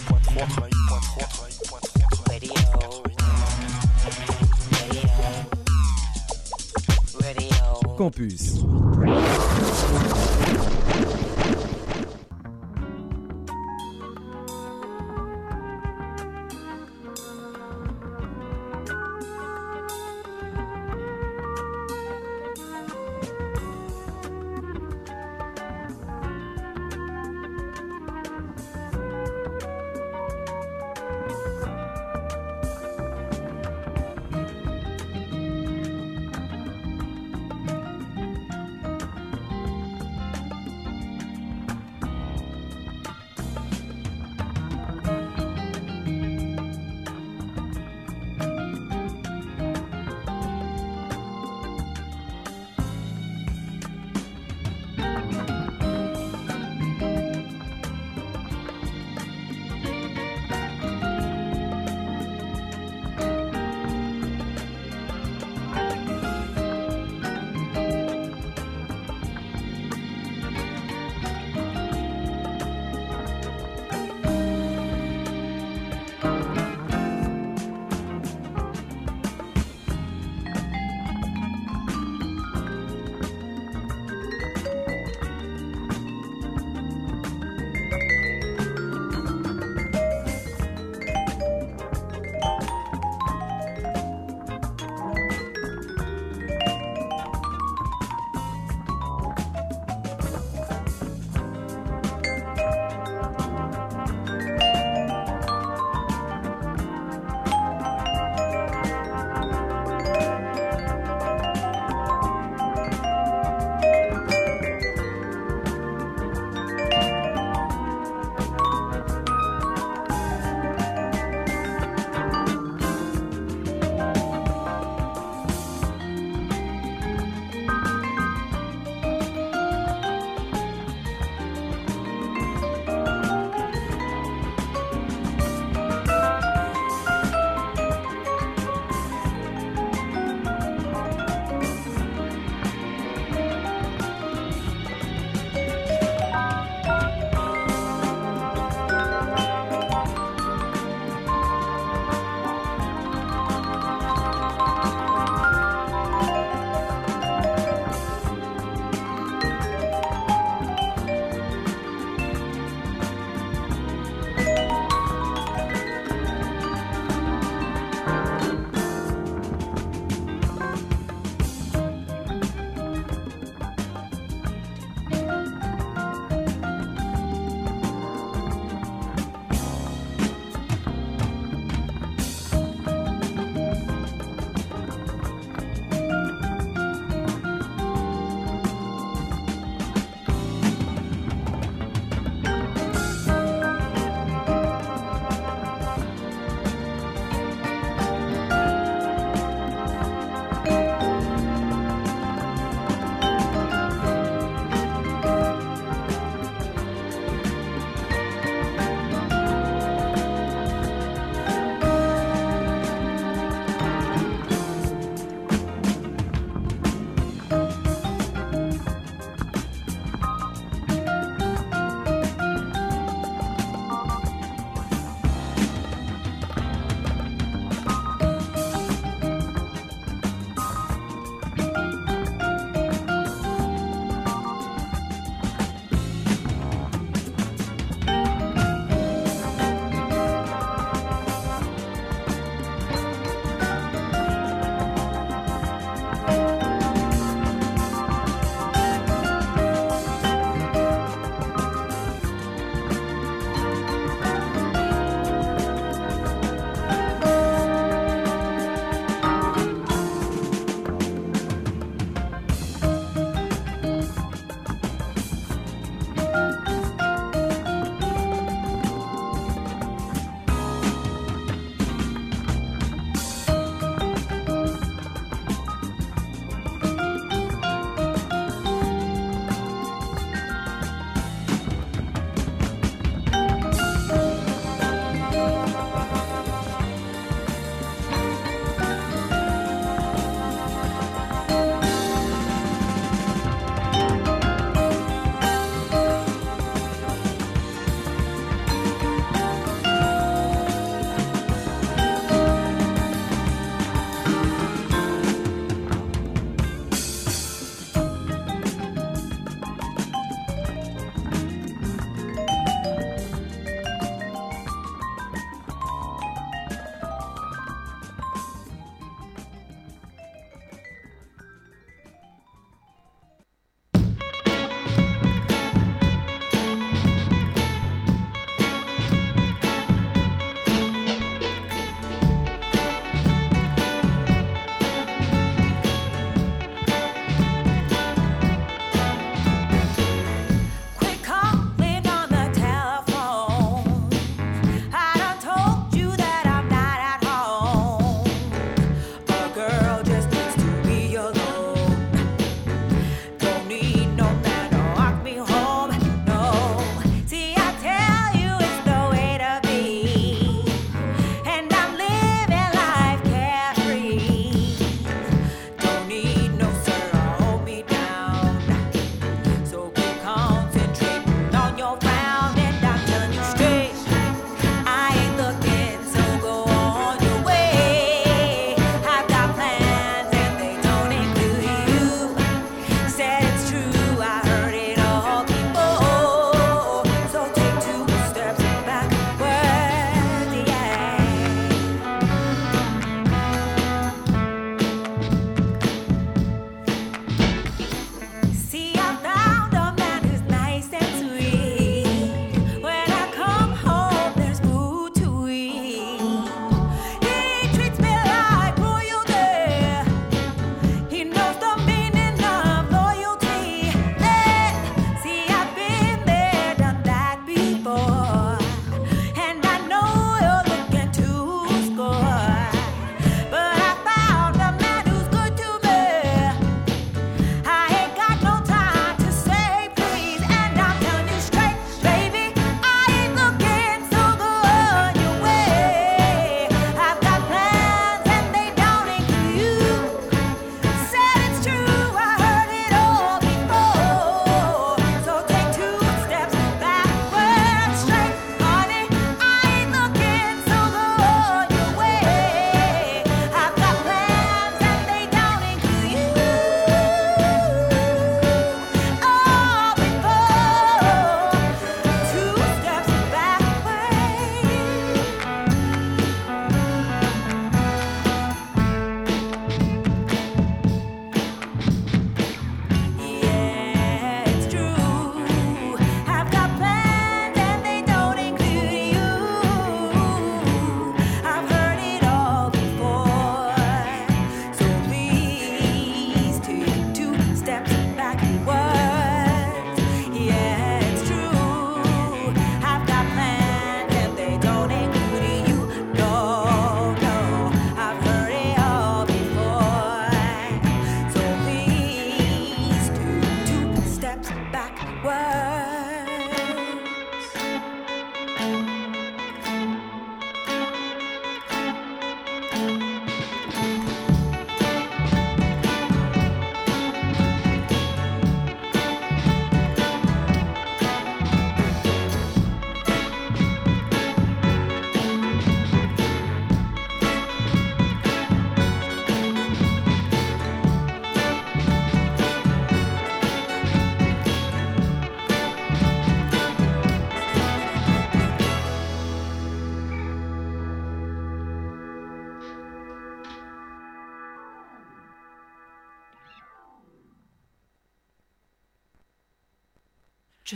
Campus. 7.97 8.63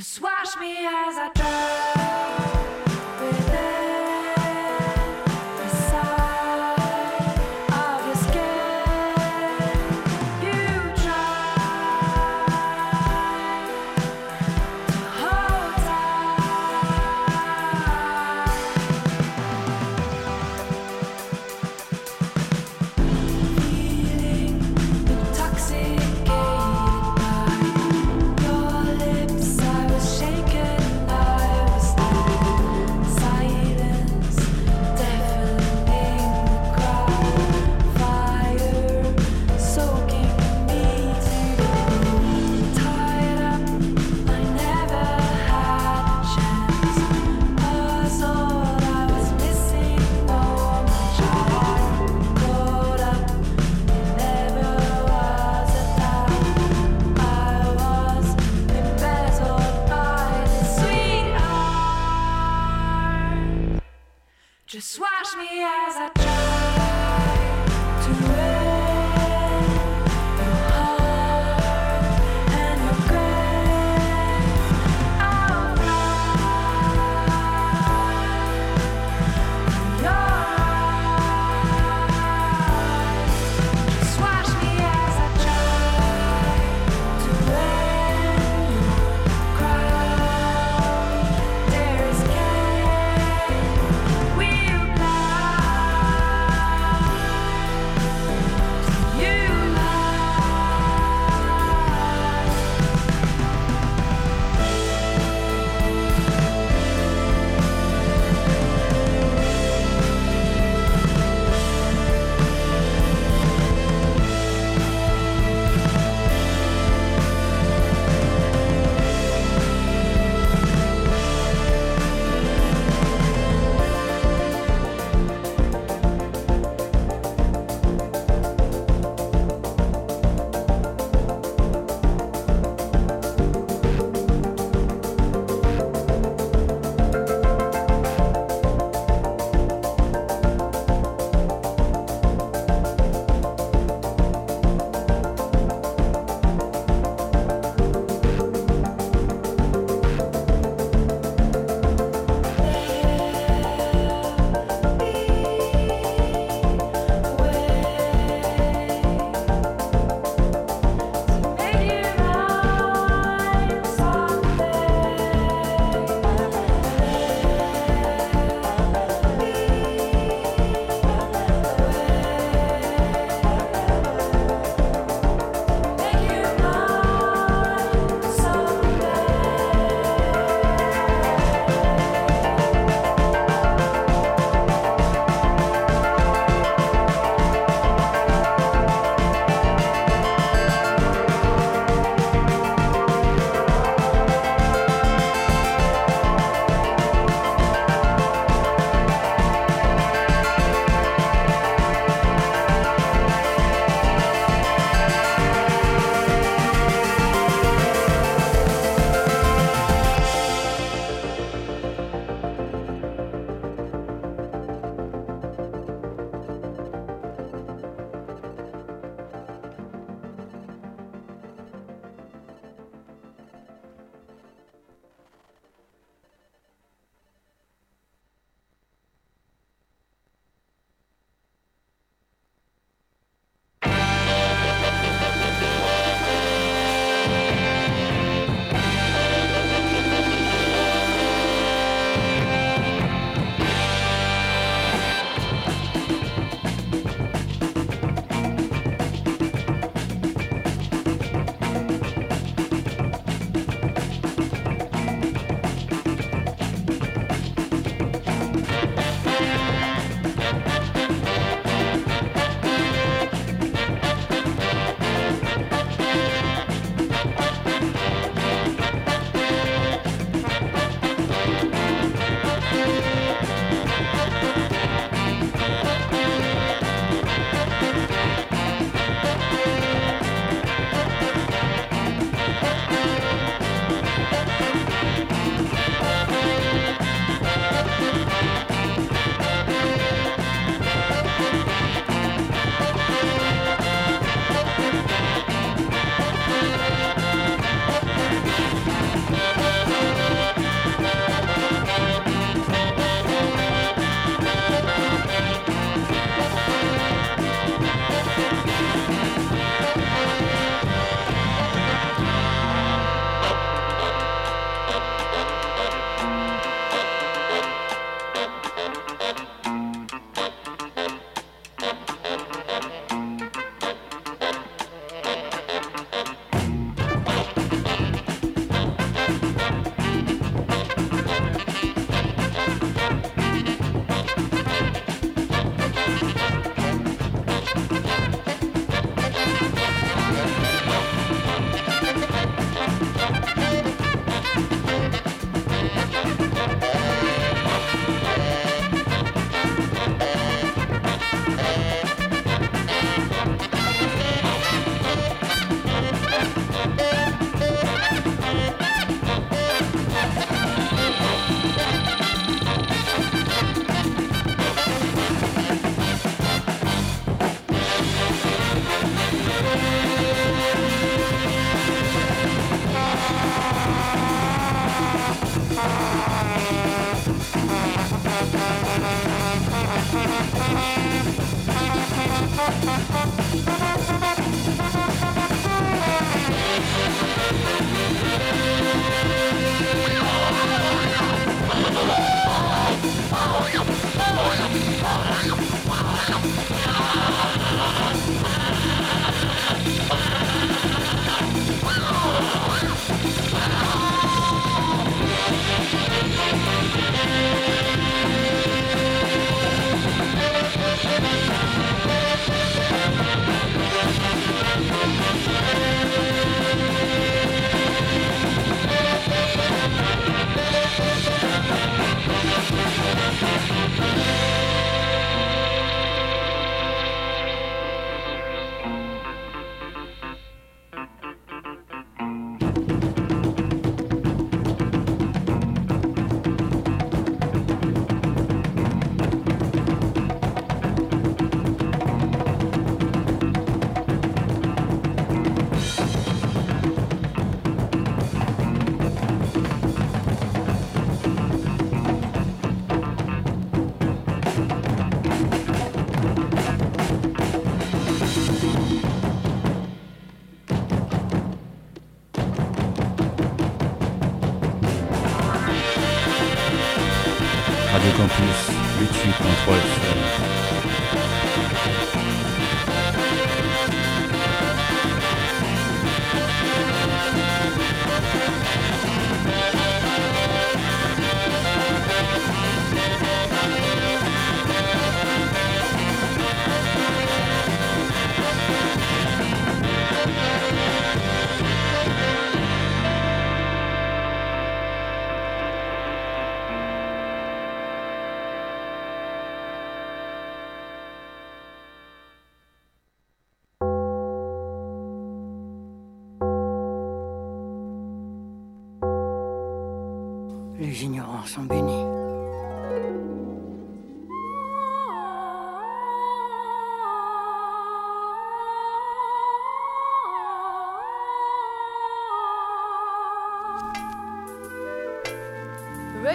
Just 0.02 0.20
wash 0.20 0.58
me 0.58 0.84
out. 0.84 1.01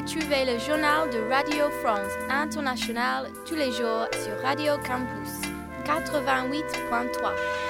Retrouvez 0.07 0.45
le 0.45 0.57
journal 0.61 1.11
de 1.11 1.19
Radio 1.29 1.69
France 1.83 2.13
International 2.31 3.27
tous 3.45 3.57
les 3.57 3.73
jours 3.73 4.07
sur 4.13 4.41
Radio 4.41 4.75
Campus 4.87 5.51
88.3. 5.85 7.66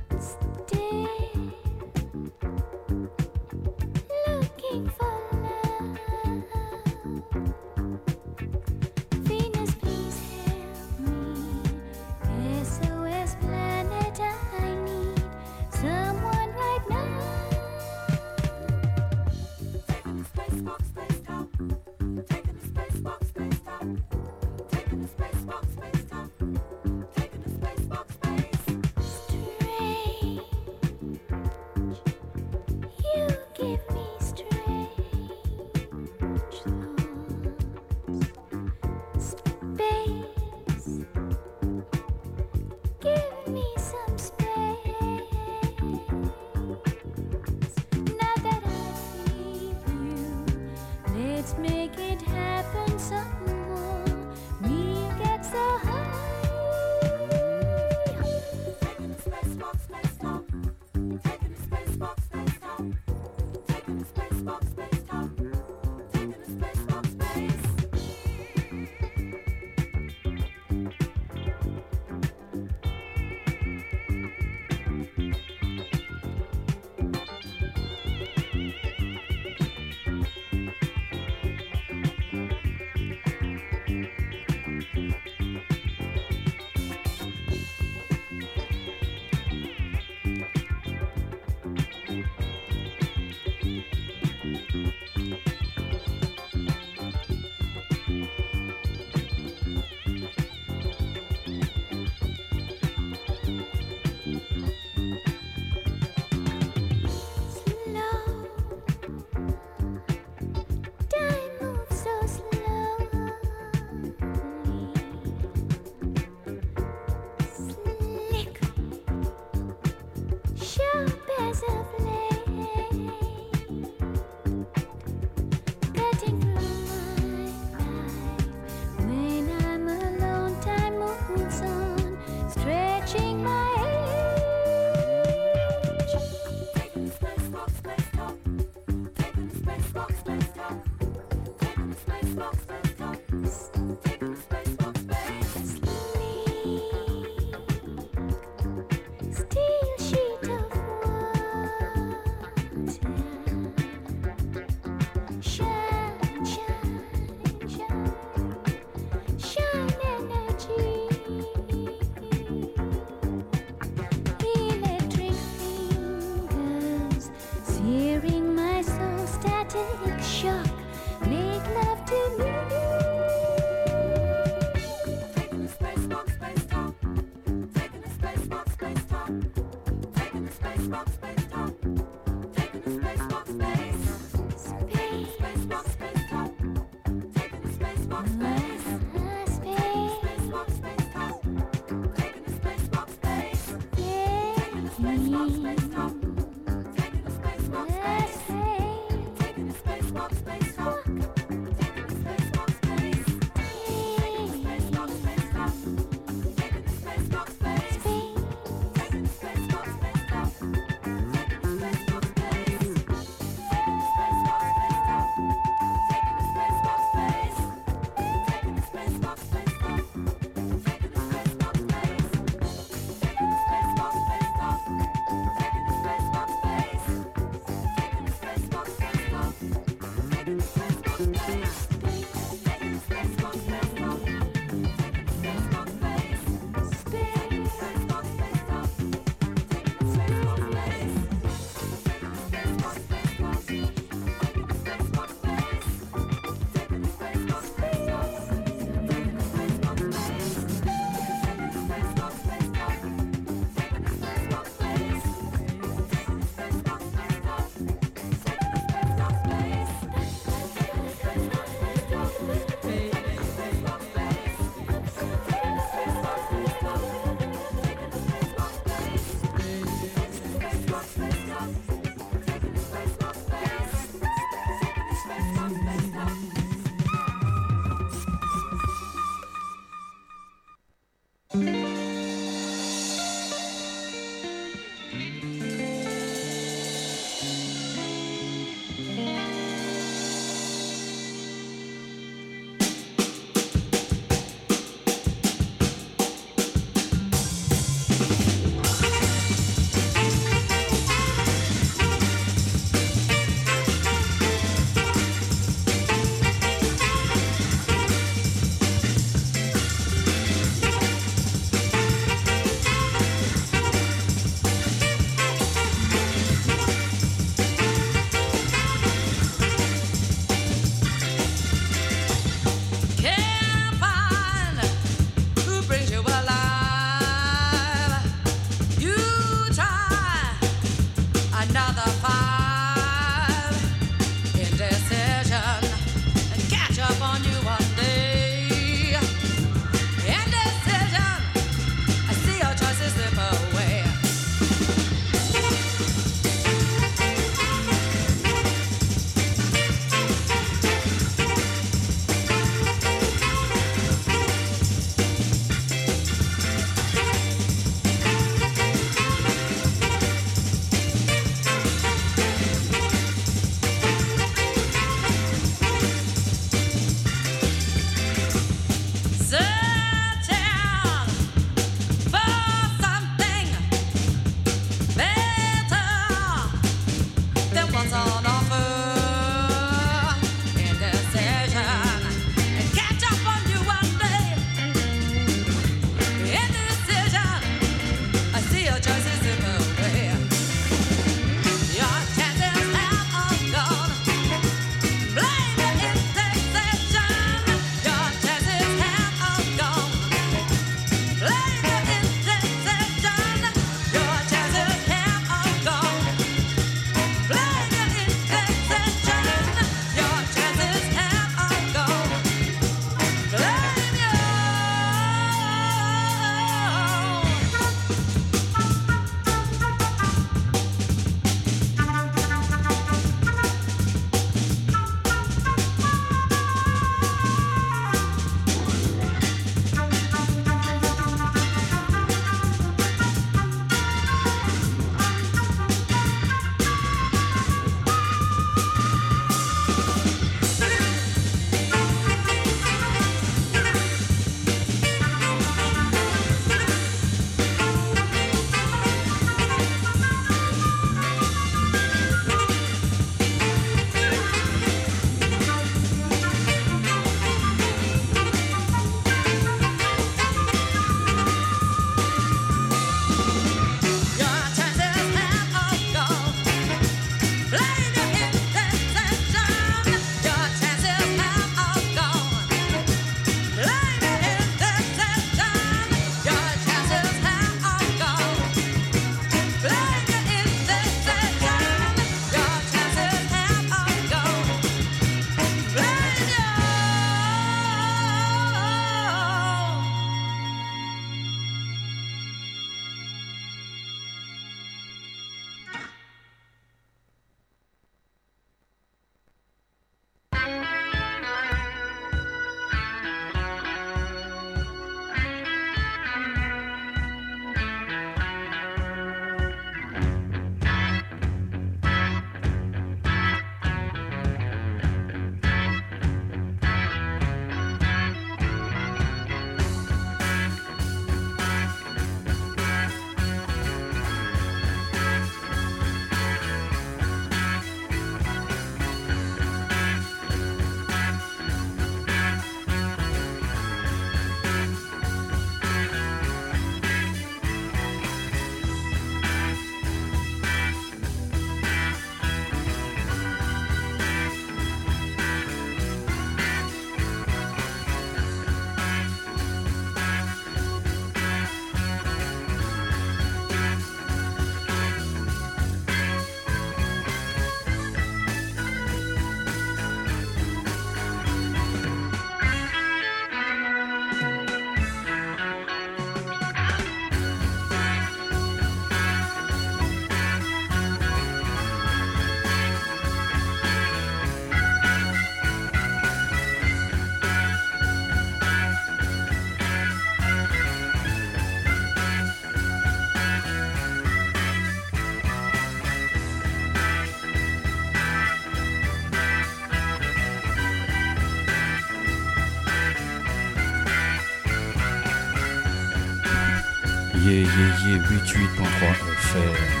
Yeah, 597.71 597.97
yeah, 598.03 598.17
88.3 598.17 599.15
FM. 599.37 600.00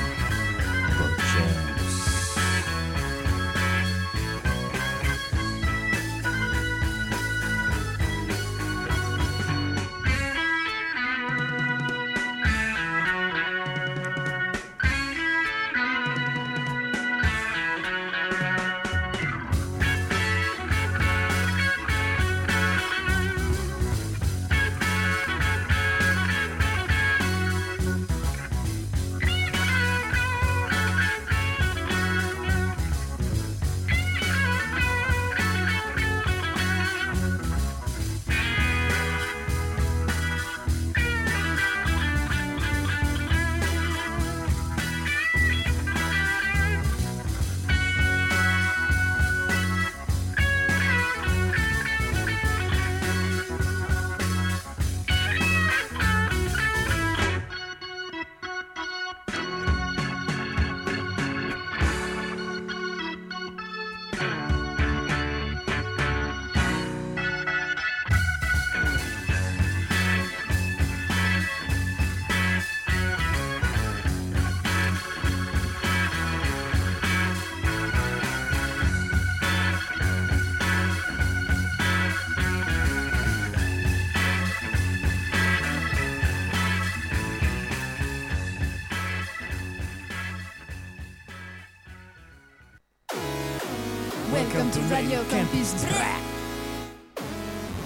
Radio 95.11 95.29
Campus. 95.29 95.85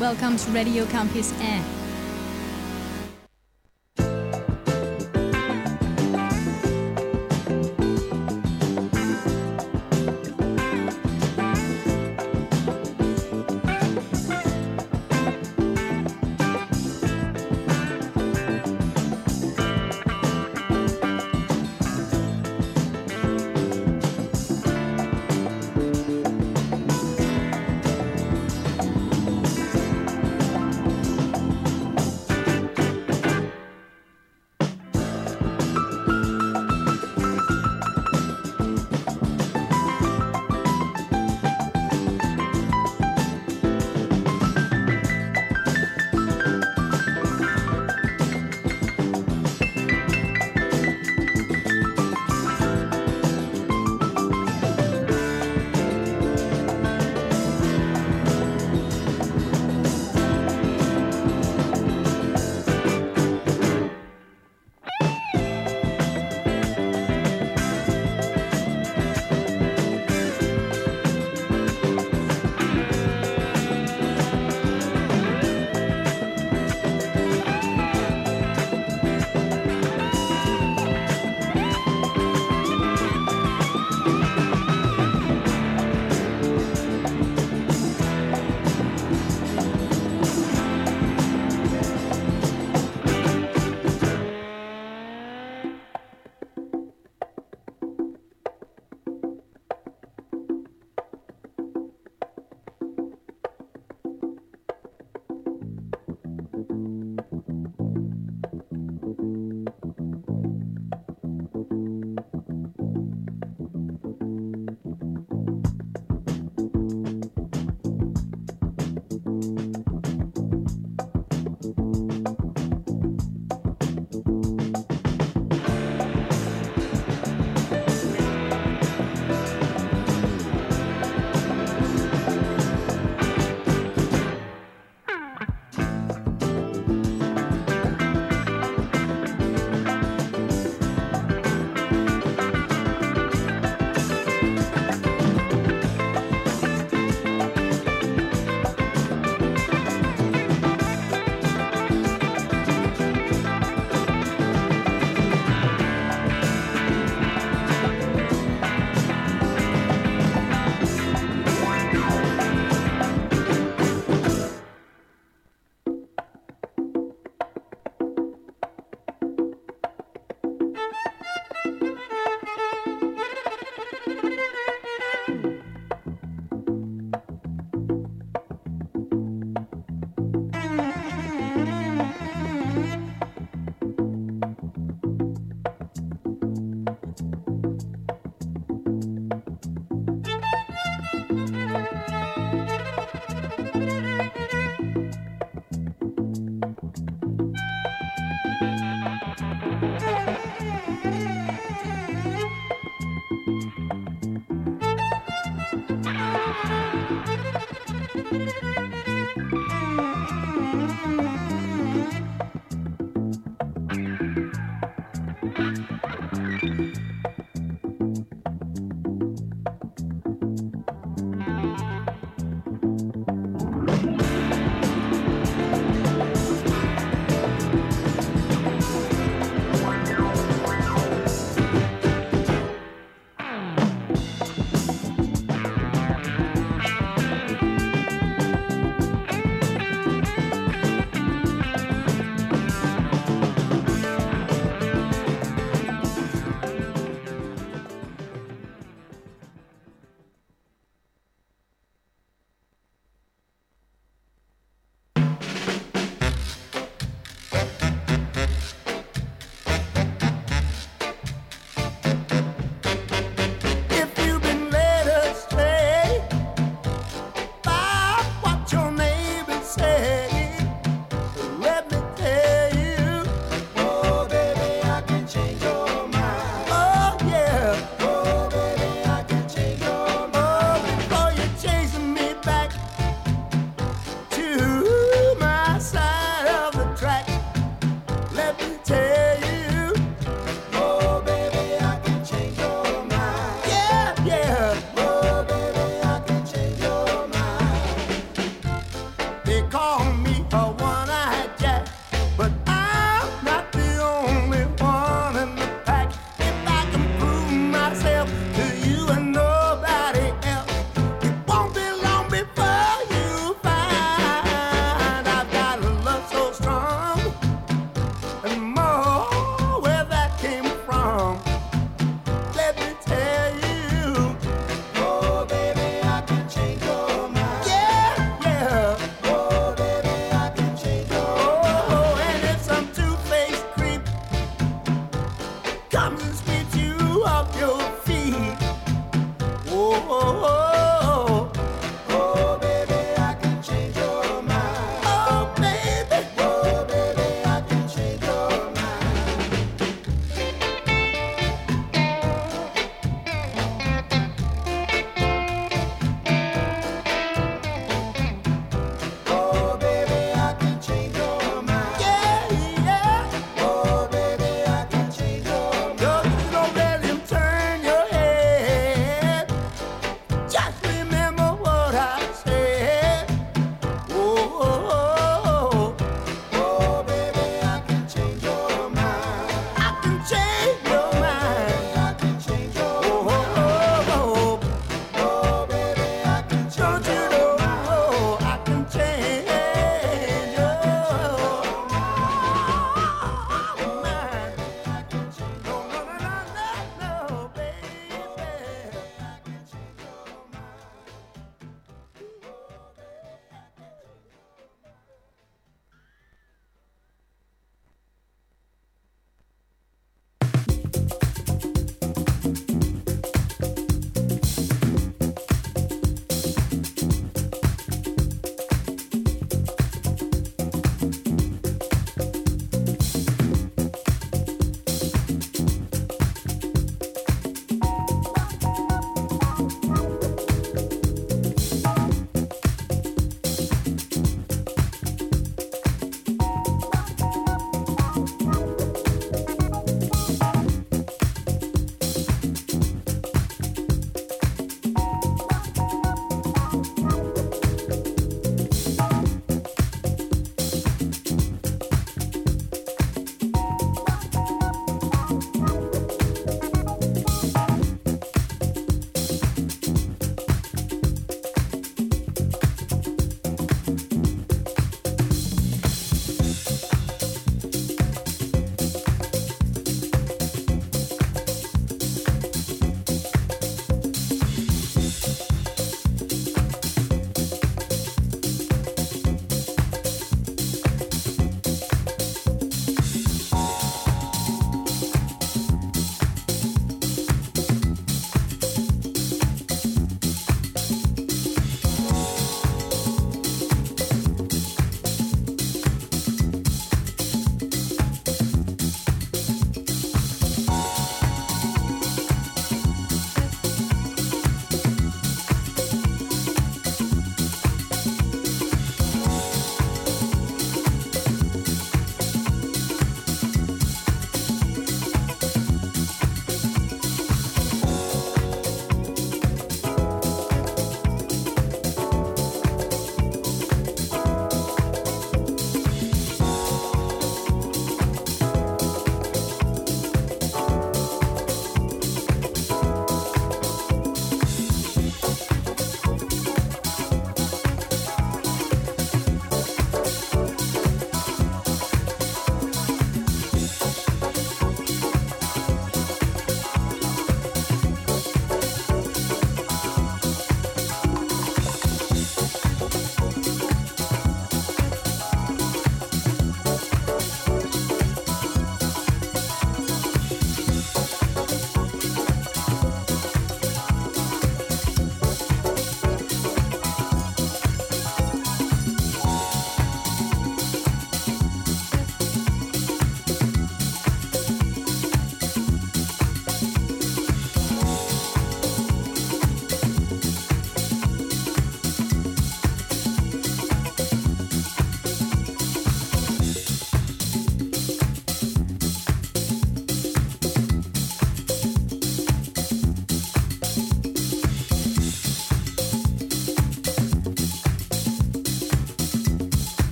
Welcome 0.00 0.36
to 0.38 0.50
Radio 0.50 0.84
Campus 0.86 1.32
Air. 1.40 1.71